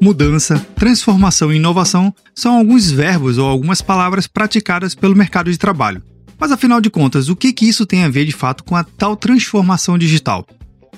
Mudança, 0.00 0.64
transformação 0.76 1.52
e 1.52 1.56
inovação 1.56 2.14
são 2.32 2.56
alguns 2.56 2.88
verbos 2.88 3.36
ou 3.36 3.48
algumas 3.48 3.82
palavras 3.82 4.28
praticadas 4.28 4.94
pelo 4.94 5.16
mercado 5.16 5.50
de 5.50 5.58
trabalho. 5.58 6.02
Mas 6.38 6.52
afinal 6.52 6.80
de 6.80 6.88
contas, 6.88 7.28
o 7.28 7.34
que, 7.34 7.52
que 7.52 7.68
isso 7.68 7.84
tem 7.84 8.04
a 8.04 8.08
ver 8.08 8.24
de 8.24 8.30
fato 8.30 8.62
com 8.62 8.76
a 8.76 8.84
tal 8.84 9.16
transformação 9.16 9.98
digital? 9.98 10.46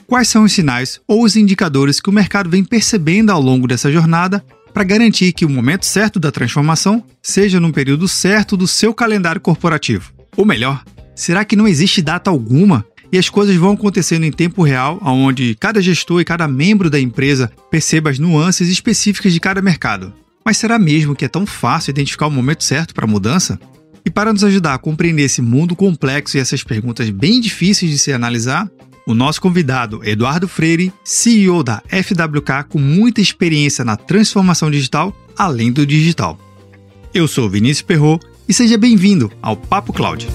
Quais 0.07 0.29
são 0.29 0.45
os 0.45 0.53
sinais 0.53 1.01
ou 1.09 1.25
os 1.25 1.35
indicadores 1.35 1.99
que 1.99 2.11
o 2.11 2.13
mercado 2.13 2.51
vem 2.51 2.63
percebendo 2.63 3.31
ao 3.31 3.41
longo 3.41 3.67
dessa 3.67 3.91
jornada 3.91 4.45
para 4.75 4.85
garantir 4.85 5.33
que 5.33 5.47
o 5.47 5.51
momento 5.51 5.87
certo 5.87 6.21
da 6.21 6.31
transformação 6.31 7.03
seja 7.23 7.59
no 7.59 7.73
período 7.73 8.07
certo 8.07 8.55
do 8.55 8.69
seu 8.69 8.93
calendário 8.93 9.41
corporativo? 9.41 10.13
Ou 10.37 10.45
melhor, 10.45 10.85
será 11.15 11.43
que 11.43 11.57
não 11.57 11.67
existe 11.67 12.03
data 12.03 12.29
alguma 12.29 12.85
e 13.13 13.19
as 13.19 13.29
coisas 13.29 13.57
vão 13.57 13.73
acontecendo 13.73 14.25
em 14.25 14.33
tempo 14.33 14.63
real, 14.63 14.99
onde 15.03 15.57
cada 15.59 15.83
gestor 15.83 16.21
e 16.21 16.25
cada 16.25 16.47
membro 16.47 16.89
da 16.89 17.01
empresa 17.01 17.51
perceba 17.71 18.11
as 18.11 18.19
nuances 18.19 18.69
específicas 18.69 19.33
de 19.33 19.41
cada 19.41 19.61
mercado. 19.61 20.13
Mas 20.45 20.57
será 20.57 20.79
mesmo 20.79 21.15
que 21.15 21.25
é 21.25 21.29
tão 21.29 21.45
fácil 21.45 21.91
identificar 21.91 22.27
o 22.27 22.31
momento 22.31 22.65
certo 22.65 22.95
para 22.95 23.05
a 23.05 23.09
mudança? 23.09 23.59
E 24.05 24.11
para 24.11 24.33
nos 24.33 24.45
ajudar 24.45 24.75
a 24.75 24.79
compreender 24.79 25.25
esse 25.25 25.43
mundo 25.43 25.77
complexo 25.77 26.37
e 26.37 26.41
essas 26.41 26.65
perguntas 26.65 27.11
bem 27.11 27.41
difíceis 27.41 27.91
de 27.91 27.99
se 27.99 28.13
analisar, 28.13 28.71
o 29.07 29.15
nosso 29.15 29.41
convidado, 29.41 30.01
Eduardo 30.05 30.49
Freire, 30.49 30.93
CEO 31.05 31.63
da 31.63 31.83
FWK 31.89 32.65
com 32.69 32.79
muita 32.79 33.21
experiência 33.21 33.85
na 33.85 33.97
transformação 33.97 34.71
digital, 34.71 35.15
além 35.37 35.73
do 35.73 35.85
digital. 35.85 36.39
Eu 37.13 37.27
sou 37.27 37.51
Vinícius 37.51 37.83
Perro 37.83 38.21
e 38.49 38.55
seja 38.55 38.79
bem-vindo 38.79 39.31
ao 39.43 39.57
Papo 39.57 39.93
Cloud. 39.93 40.29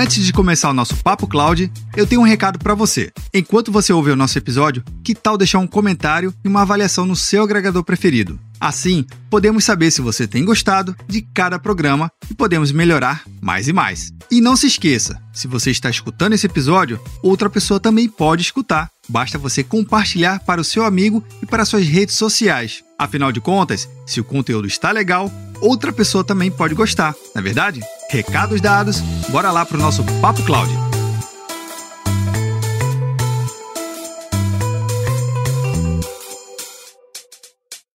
Antes 0.00 0.24
de 0.24 0.32
começar 0.32 0.70
o 0.70 0.72
nosso 0.72 0.94
Papo 0.98 1.26
Cloud, 1.26 1.72
eu 1.96 2.06
tenho 2.06 2.20
um 2.20 2.24
recado 2.24 2.56
para 2.56 2.72
você. 2.72 3.10
Enquanto 3.34 3.72
você 3.72 3.92
ouve 3.92 4.12
o 4.12 4.16
nosso 4.16 4.38
episódio, 4.38 4.84
que 5.02 5.12
tal 5.12 5.36
deixar 5.36 5.58
um 5.58 5.66
comentário 5.66 6.32
e 6.44 6.46
uma 6.46 6.62
avaliação 6.62 7.04
no 7.04 7.16
seu 7.16 7.42
agregador 7.42 7.82
preferido? 7.82 8.38
Assim, 8.60 9.04
podemos 9.30 9.64
saber 9.64 9.90
se 9.90 10.00
você 10.00 10.26
tem 10.26 10.44
gostado 10.44 10.96
de 11.06 11.22
cada 11.22 11.58
programa 11.58 12.10
e 12.30 12.34
podemos 12.34 12.72
melhorar 12.72 13.22
mais 13.40 13.68
e 13.68 13.72
mais. 13.72 14.12
E 14.30 14.40
não 14.40 14.56
se 14.56 14.66
esqueça, 14.66 15.20
se 15.32 15.46
você 15.46 15.70
está 15.70 15.88
escutando 15.88 16.32
esse 16.32 16.46
episódio, 16.46 17.00
outra 17.22 17.48
pessoa 17.48 17.78
também 17.80 18.08
pode 18.08 18.42
escutar. 18.42 18.90
Basta 19.08 19.38
você 19.38 19.62
compartilhar 19.62 20.40
para 20.40 20.60
o 20.60 20.64
seu 20.64 20.84
amigo 20.84 21.24
e 21.42 21.46
para 21.46 21.64
suas 21.64 21.86
redes 21.86 22.16
sociais. 22.16 22.82
Afinal 22.98 23.32
de 23.32 23.40
contas, 23.40 23.88
se 24.06 24.20
o 24.20 24.24
conteúdo 24.24 24.66
está 24.66 24.90
legal, 24.90 25.30
outra 25.60 25.92
pessoa 25.92 26.24
também 26.24 26.50
pode 26.50 26.74
gostar, 26.74 27.14
não 27.34 27.40
é 27.40 27.42
verdade? 27.42 27.80
Recados 28.10 28.60
dados, 28.60 29.00
bora 29.30 29.52
lá 29.52 29.64
para 29.64 29.76
o 29.76 29.80
nosso 29.80 30.02
Papo 30.20 30.42
Cloud. 30.42 30.87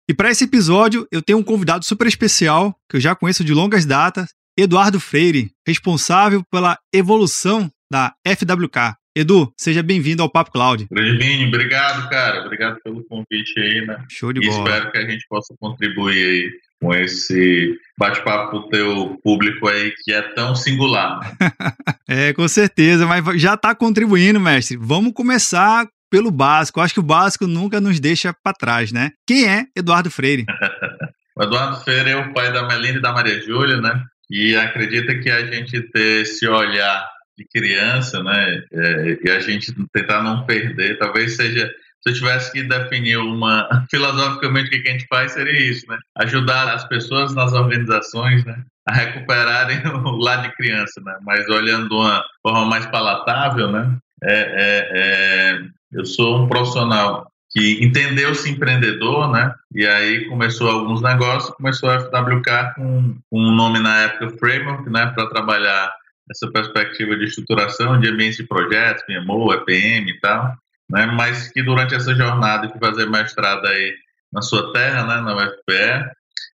E 0.08 0.14
para 0.14 0.30
esse 0.30 0.44
episódio, 0.44 1.06
eu 1.12 1.22
tenho 1.22 1.38
um 1.38 1.44
convidado 1.44 1.84
super 1.84 2.08
especial, 2.08 2.74
que 2.88 2.96
eu 2.96 3.00
já 3.00 3.14
conheço 3.14 3.44
de 3.44 3.54
longas 3.54 3.86
datas, 3.86 4.30
Eduardo 4.58 4.98
Freire, 4.98 5.52
responsável 5.66 6.42
pela 6.50 6.76
evolução 6.92 7.70
da 7.90 8.12
FWK. 8.26 8.96
Edu, 9.14 9.52
seja 9.56 9.82
bem-vindo 9.82 10.22
ao 10.22 10.30
Papo 10.30 10.50
Cloud. 10.50 10.86
Grande 10.90 11.46
obrigado, 11.46 12.08
cara. 12.08 12.44
Obrigado 12.44 12.78
pelo 12.82 13.04
convite 13.04 13.60
aí, 13.60 13.86
né? 13.86 14.04
Show 14.10 14.32
de 14.32 14.40
e 14.40 14.48
bola. 14.48 14.64
espero 14.64 14.90
que 14.90 14.98
a 14.98 15.08
gente 15.08 15.24
possa 15.28 15.54
contribuir 15.60 16.26
aí 16.26 16.50
com 16.80 16.94
esse 16.94 17.78
bate-papo 17.96 18.50
pro 18.50 18.68
teu 18.70 19.20
público 19.22 19.68
aí 19.68 19.92
que 20.02 20.12
é 20.12 20.22
tão 20.34 20.56
singular. 20.56 21.20
é, 22.08 22.32
com 22.32 22.48
certeza, 22.48 23.06
mas 23.06 23.40
já 23.40 23.54
está 23.54 23.72
contribuindo, 23.74 24.40
mestre. 24.40 24.76
Vamos 24.76 25.12
começar 25.12 25.86
pelo 26.12 26.30
básico. 26.30 26.78
Acho 26.78 26.92
que 26.92 27.00
o 27.00 27.02
básico 27.02 27.46
nunca 27.46 27.80
nos 27.80 27.98
deixa 27.98 28.34
para 28.34 28.52
trás, 28.52 28.92
né? 28.92 29.12
Quem 29.26 29.48
é 29.48 29.64
Eduardo 29.74 30.10
Freire? 30.10 30.44
o 31.34 31.42
Eduardo 31.42 31.80
Freire 31.82 32.10
é 32.10 32.16
o 32.16 32.34
pai 32.34 32.52
da 32.52 32.68
Melinda 32.68 32.98
e 32.98 33.02
da 33.02 33.14
Maria 33.14 33.40
Júlia, 33.40 33.80
né? 33.80 34.04
E 34.30 34.54
acredita 34.54 35.18
que 35.18 35.30
a 35.30 35.46
gente 35.46 35.80
ter 35.90 36.20
esse 36.20 36.46
olhar 36.46 37.08
de 37.38 37.46
criança, 37.46 38.22
né? 38.22 38.62
É, 38.70 39.18
e 39.24 39.30
a 39.30 39.40
gente 39.40 39.72
tentar 39.90 40.22
não 40.22 40.44
perder, 40.44 40.98
talvez 40.98 41.34
seja 41.34 41.66
se 42.02 42.10
eu 42.10 42.14
tivesse 42.14 42.52
que 42.52 42.62
definir 42.64 43.16
uma 43.16 43.66
filosoficamente 43.90 44.66
o 44.66 44.82
que 44.82 44.88
a 44.88 44.92
gente 44.92 45.06
faz, 45.08 45.32
seria 45.32 45.70
isso, 45.70 45.86
né? 45.88 45.96
Ajudar 46.18 46.74
as 46.74 46.86
pessoas 46.88 47.34
nas 47.34 47.54
organizações, 47.54 48.44
né? 48.44 48.62
A 48.86 48.92
recuperarem 48.92 49.80
o 49.88 50.10
lado 50.18 50.42
de 50.42 50.54
criança, 50.56 51.00
né? 51.02 51.16
Mas 51.22 51.48
olhando 51.48 51.88
de 51.88 51.94
uma 51.94 52.22
forma 52.42 52.66
mais 52.66 52.84
palatável, 52.84 53.70
né? 53.70 53.96
É, 54.24 54.34
é, 54.34 54.88
é, 54.94 55.62
eu 55.92 56.04
sou 56.04 56.42
um 56.42 56.48
profissional 56.48 57.30
que 57.50 57.84
entendeu-se 57.84 58.50
empreendedor, 58.50 59.30
né? 59.30 59.54
E 59.74 59.86
aí 59.86 60.26
começou 60.26 60.70
alguns 60.70 61.02
negócios, 61.02 61.54
começou 61.54 61.90
a 61.90 62.00
FWK 62.00 62.74
com, 62.76 63.14
um 63.30 63.54
nome 63.54 63.78
na 63.78 64.02
época 64.02 64.36
Framework, 64.38 64.88
né? 64.88 65.06
Para 65.14 65.28
trabalhar 65.28 65.92
essa 66.30 66.50
perspectiva 66.50 67.16
de 67.16 67.24
estruturação 67.24 68.00
de 68.00 68.08
ambientes 68.08 68.38
de 68.38 68.44
projetos, 68.44 69.04
PMO, 69.04 69.52
EPM 69.52 70.10
e 70.10 70.20
tal 70.20 70.56
né? 70.92 71.06
Mas 71.06 71.50
que 71.50 71.62
durante 71.62 71.94
essa 71.94 72.14
jornada 72.14 72.68
de 72.68 72.78
fazer 72.78 73.08
mestrado 73.08 73.66
aí 73.66 73.94
na 74.30 74.42
sua 74.42 74.72
terra, 74.72 75.04
né, 75.06 75.20
na 75.22 75.34
UFPE, 75.34 76.10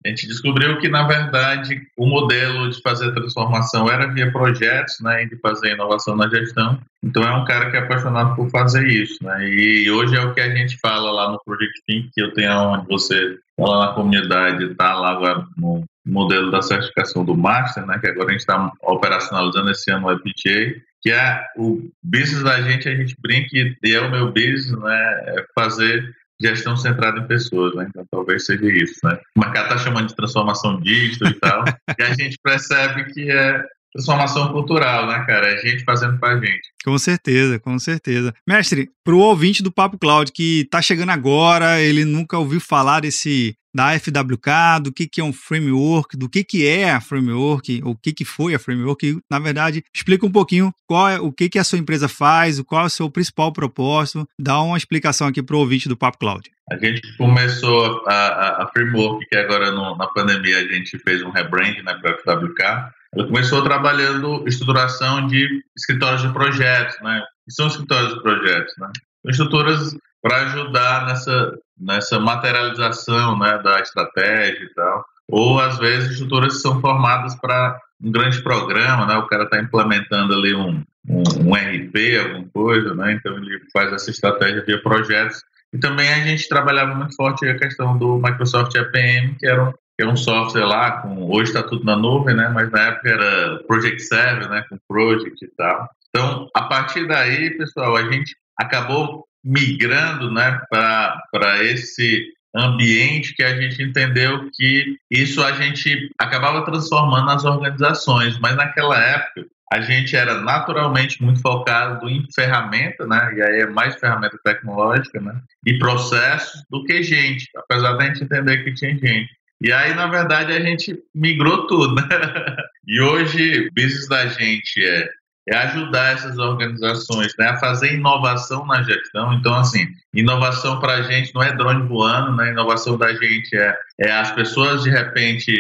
a 0.04 0.08
gente 0.08 0.26
descobriu 0.26 0.78
que, 0.78 0.88
na 0.88 1.06
verdade, 1.06 1.80
o 1.96 2.06
modelo 2.06 2.68
de 2.70 2.80
fazer 2.82 3.12
transformação 3.12 3.90
era 3.90 4.06
via 4.12 4.32
projetos, 4.32 4.98
né, 5.00 5.24
e 5.24 5.28
de 5.28 5.36
fazer 5.36 5.72
inovação 5.72 6.16
na 6.16 6.28
gestão. 6.28 6.78
Então, 7.02 7.22
é 7.22 7.32
um 7.32 7.44
cara 7.44 7.70
que 7.70 7.76
é 7.76 7.80
apaixonado 7.80 8.34
por 8.34 8.50
fazer 8.50 8.86
isso, 8.86 9.18
né, 9.22 9.48
e 9.48 9.90
hoje 9.90 10.16
é 10.16 10.20
o 10.20 10.34
que 10.34 10.40
a 10.40 10.54
gente 10.54 10.78
fala 10.80 11.10
lá 11.10 11.30
no 11.30 11.40
Project 11.44 11.80
Think, 11.86 12.10
que 12.12 12.22
eu 12.22 12.32
tenho 12.32 12.52
onde 12.52 12.86
você 12.86 13.38
tá 13.56 13.64
lá 13.64 13.86
na 13.86 13.92
comunidade, 13.92 14.64
está 14.64 14.94
lá 14.94 15.12
agora 15.12 15.46
no 15.56 15.84
modelo 16.04 16.50
da 16.50 16.62
certificação 16.62 17.24
do 17.24 17.36
Master, 17.36 17.86
né, 17.86 17.98
que 17.98 18.08
agora 18.08 18.28
a 18.28 18.32
gente 18.32 18.40
está 18.40 18.72
operacionalizando 18.82 19.70
esse 19.70 19.90
ano 19.90 20.08
o 20.08 20.12
EPTA, 20.12 20.80
que 21.00 21.10
é 21.10 21.44
o 21.56 21.90
business 22.02 22.42
da 22.42 22.60
gente, 22.60 22.88
a 22.88 22.94
gente 22.94 23.16
brinca 23.20 23.48
e 23.52 23.94
é 23.94 24.00
o 24.00 24.10
meu 24.10 24.32
business, 24.32 24.70
né, 24.70 25.24
é 25.26 25.44
fazer 25.54 26.14
gestão 26.42 26.76
centrada 26.76 27.20
em 27.20 27.26
pessoas, 27.26 27.74
né? 27.74 27.86
Então 27.88 28.06
talvez 28.10 28.44
seja 28.46 28.66
isso, 28.66 28.98
né? 29.04 29.18
O 29.36 29.40
mercado 29.40 29.64
está 29.64 29.78
chamando 29.78 30.08
de 30.08 30.16
transformação 30.16 30.80
digital 30.80 31.30
e 31.30 31.34
tal, 31.34 31.64
e 31.98 32.02
a 32.02 32.14
gente 32.14 32.36
percebe 32.42 33.04
que 33.12 33.30
é 33.30 33.64
transformação 33.92 34.52
cultural, 34.52 35.06
né, 35.06 35.24
cara? 35.26 35.48
É 35.48 35.58
gente 35.58 35.84
fazendo 35.84 36.18
pra 36.18 36.36
gente. 36.36 36.72
Com 36.84 36.98
certeza, 36.98 37.58
com 37.58 37.78
certeza. 37.78 38.34
Mestre, 38.46 38.90
pro 39.04 39.18
ouvinte 39.18 39.62
do 39.62 39.72
Papo 39.72 39.98
Cloud 39.98 40.32
que 40.32 40.66
tá 40.70 40.80
chegando 40.80 41.10
agora, 41.10 41.80
ele 41.80 42.04
nunca 42.04 42.38
ouviu 42.38 42.60
falar 42.60 43.00
desse 43.00 43.56
da 43.74 43.98
FWK, 43.98 44.82
do 44.82 44.92
que, 44.92 45.06
que 45.06 45.20
é 45.20 45.24
um 45.24 45.32
framework, 45.32 46.16
do 46.16 46.28
que, 46.28 46.44
que 46.44 46.66
é 46.66 46.90
a 46.90 47.00
framework, 47.00 47.80
o 47.84 47.96
que, 47.96 48.12
que 48.12 48.24
foi 48.24 48.54
a 48.54 48.58
framework, 48.58 49.06
e, 49.06 49.18
na 49.30 49.38
verdade, 49.38 49.82
explica 49.94 50.26
um 50.26 50.30
pouquinho 50.30 50.72
qual 50.86 51.08
é, 51.08 51.18
o 51.18 51.32
que, 51.32 51.48
que 51.48 51.58
a 51.58 51.64
sua 51.64 51.78
empresa 51.78 52.06
faz, 52.06 52.60
qual 52.60 52.82
é 52.82 52.86
o 52.86 52.90
seu 52.90 53.10
principal 53.10 53.50
propósito, 53.50 54.28
dá 54.38 54.60
uma 54.60 54.76
explicação 54.76 55.26
aqui 55.26 55.42
para 55.42 55.56
o 55.56 55.60
ouvinte 55.60 55.88
do 55.88 55.96
Papo 55.96 56.18
Cloud. 56.18 56.50
A 56.70 56.76
gente 56.76 57.00
começou 57.16 58.02
a, 58.06 58.12
a, 58.12 58.64
a 58.64 58.66
framework, 58.68 59.26
que 59.26 59.36
agora 59.36 59.70
no, 59.70 59.96
na 59.96 60.06
pandemia 60.08 60.58
a 60.58 60.66
gente 60.66 60.98
fez 60.98 61.22
um 61.22 61.30
rebrand 61.30 61.82
né, 61.82 61.94
para 61.94 62.12
a 62.12 62.18
FWK, 62.18 62.92
ela 63.14 63.26
começou 63.26 63.62
trabalhando 63.62 64.46
estruturação 64.46 65.26
de 65.26 65.62
escritórios 65.76 66.22
de 66.22 66.32
projetos, 66.32 66.96
né? 67.02 67.22
são 67.48 67.66
escritórios 67.66 68.14
de 68.14 68.22
projetos, 68.22 68.74
né? 68.78 68.90
Estruturas 69.26 69.94
para 70.22 70.42
ajudar 70.42 71.06
nessa, 71.06 71.52
nessa 71.78 72.18
materialização 72.18 73.38
né, 73.38 73.58
da 73.62 73.80
estratégia 73.80 74.64
e 74.64 74.74
tal. 74.74 75.04
Ou, 75.28 75.60
às 75.60 75.78
vezes, 75.78 76.12
estruturas 76.12 76.60
são 76.60 76.80
formadas 76.80 77.34
para 77.36 77.78
um 78.02 78.10
grande 78.10 78.40
programa, 78.42 79.06
né? 79.06 79.16
o 79.16 79.26
cara 79.26 79.44
está 79.44 79.60
implementando 79.60 80.34
ali 80.34 80.54
um, 80.54 80.82
um, 81.08 81.22
um, 81.40 81.54
RP, 81.54 82.18
alguma 82.20 82.48
coisa, 82.52 82.94
né? 82.94 83.12
então 83.12 83.36
ele 83.36 83.60
faz 83.72 83.92
essa 83.92 84.10
estratégia 84.10 84.64
via 84.64 84.82
projetos. 84.82 85.42
E 85.72 85.78
também 85.78 86.08
a 86.12 86.24
gente 86.24 86.48
trabalhava 86.48 86.94
muito 86.94 87.14
forte 87.14 87.48
a 87.48 87.56
questão 87.56 87.96
do 87.96 88.16
Microsoft 88.18 88.74
EPM, 88.74 89.36
que 89.38 89.46
era 89.46 89.64
um, 89.64 89.72
que 89.96 90.04
é 90.04 90.08
um 90.08 90.16
software 90.16 90.64
lá, 90.64 91.02
com, 91.02 91.30
hoje 91.30 91.50
está 91.50 91.62
tudo 91.62 91.84
na 91.84 91.96
nuvem, 91.96 92.34
né? 92.34 92.48
mas 92.48 92.70
na 92.70 92.80
época 92.88 93.08
era 93.08 93.58
Project 93.64 94.00
Server, 94.02 94.48
né? 94.48 94.64
com 94.68 94.78
Project 94.88 95.44
e 95.44 95.48
tal. 95.56 95.88
Então, 96.08 96.48
a 96.54 96.62
partir 96.62 97.06
daí, 97.06 97.56
pessoal, 97.56 97.96
a 97.96 98.10
gente 98.10 98.36
acabou 98.58 99.26
migrando 99.44 100.30
né, 100.30 100.60
para 100.70 101.64
esse 101.64 102.32
ambiente 102.54 103.34
que 103.34 103.42
a 103.42 103.60
gente 103.60 103.82
entendeu 103.82 104.50
que 104.52 104.96
isso 105.10 105.42
a 105.42 105.52
gente 105.52 106.10
acabava 106.18 106.64
transformando 106.64 107.26
nas 107.26 107.44
organizações, 107.44 108.38
mas 108.38 108.56
naquela 108.56 108.98
época 108.98 109.46
a 109.72 109.80
gente 109.80 110.14
era 110.14 110.42
naturalmente 110.42 111.22
muito 111.22 111.40
focado 111.40 112.06
em 112.06 112.26
ferramenta, 112.34 113.06
né? 113.06 113.32
E 113.34 113.42
aí 113.42 113.60
é 113.62 113.66
mais 113.66 113.96
ferramenta 113.96 114.38
tecnológica, 114.44 115.18
né? 115.18 115.40
E 115.66 115.78
processos 115.78 116.62
do 116.70 116.84
que 116.84 117.02
gente, 117.02 117.48
apesar 117.56 117.94
da 117.94 118.04
gente 118.04 118.22
entender 118.22 118.62
que 118.64 118.74
tinha 118.74 118.90
gente. 118.90 119.30
E 119.62 119.72
aí, 119.72 119.94
na 119.94 120.06
verdade, 120.06 120.52
a 120.52 120.60
gente 120.60 120.98
migrou 121.14 121.66
tudo, 121.66 121.94
né? 121.94 122.02
E 122.84 123.00
hoje, 123.00 123.68
o 123.68 123.72
business 123.72 124.08
da 124.08 124.26
gente 124.26 124.84
é 124.84 125.08
é 125.48 125.56
ajudar 125.56 126.12
essas 126.12 126.38
organizações 126.38 127.34
né, 127.38 127.48
a 127.48 127.58
fazer 127.58 127.94
inovação 127.94 128.64
na 128.66 128.82
gestão. 128.82 129.32
Então, 129.34 129.54
assim, 129.54 129.88
inovação 130.14 130.78
para 130.78 130.94
a 130.94 131.02
gente 131.02 131.34
não 131.34 131.42
é 131.42 131.52
drone 131.52 131.86
voando, 131.88 132.36
né? 132.36 132.50
Inovação 132.50 132.96
da 132.96 133.12
gente 133.12 133.56
é, 133.56 133.76
é 134.00 134.12
as 134.12 134.30
pessoas, 134.32 134.84
de 134.84 134.90
repente, 134.90 135.58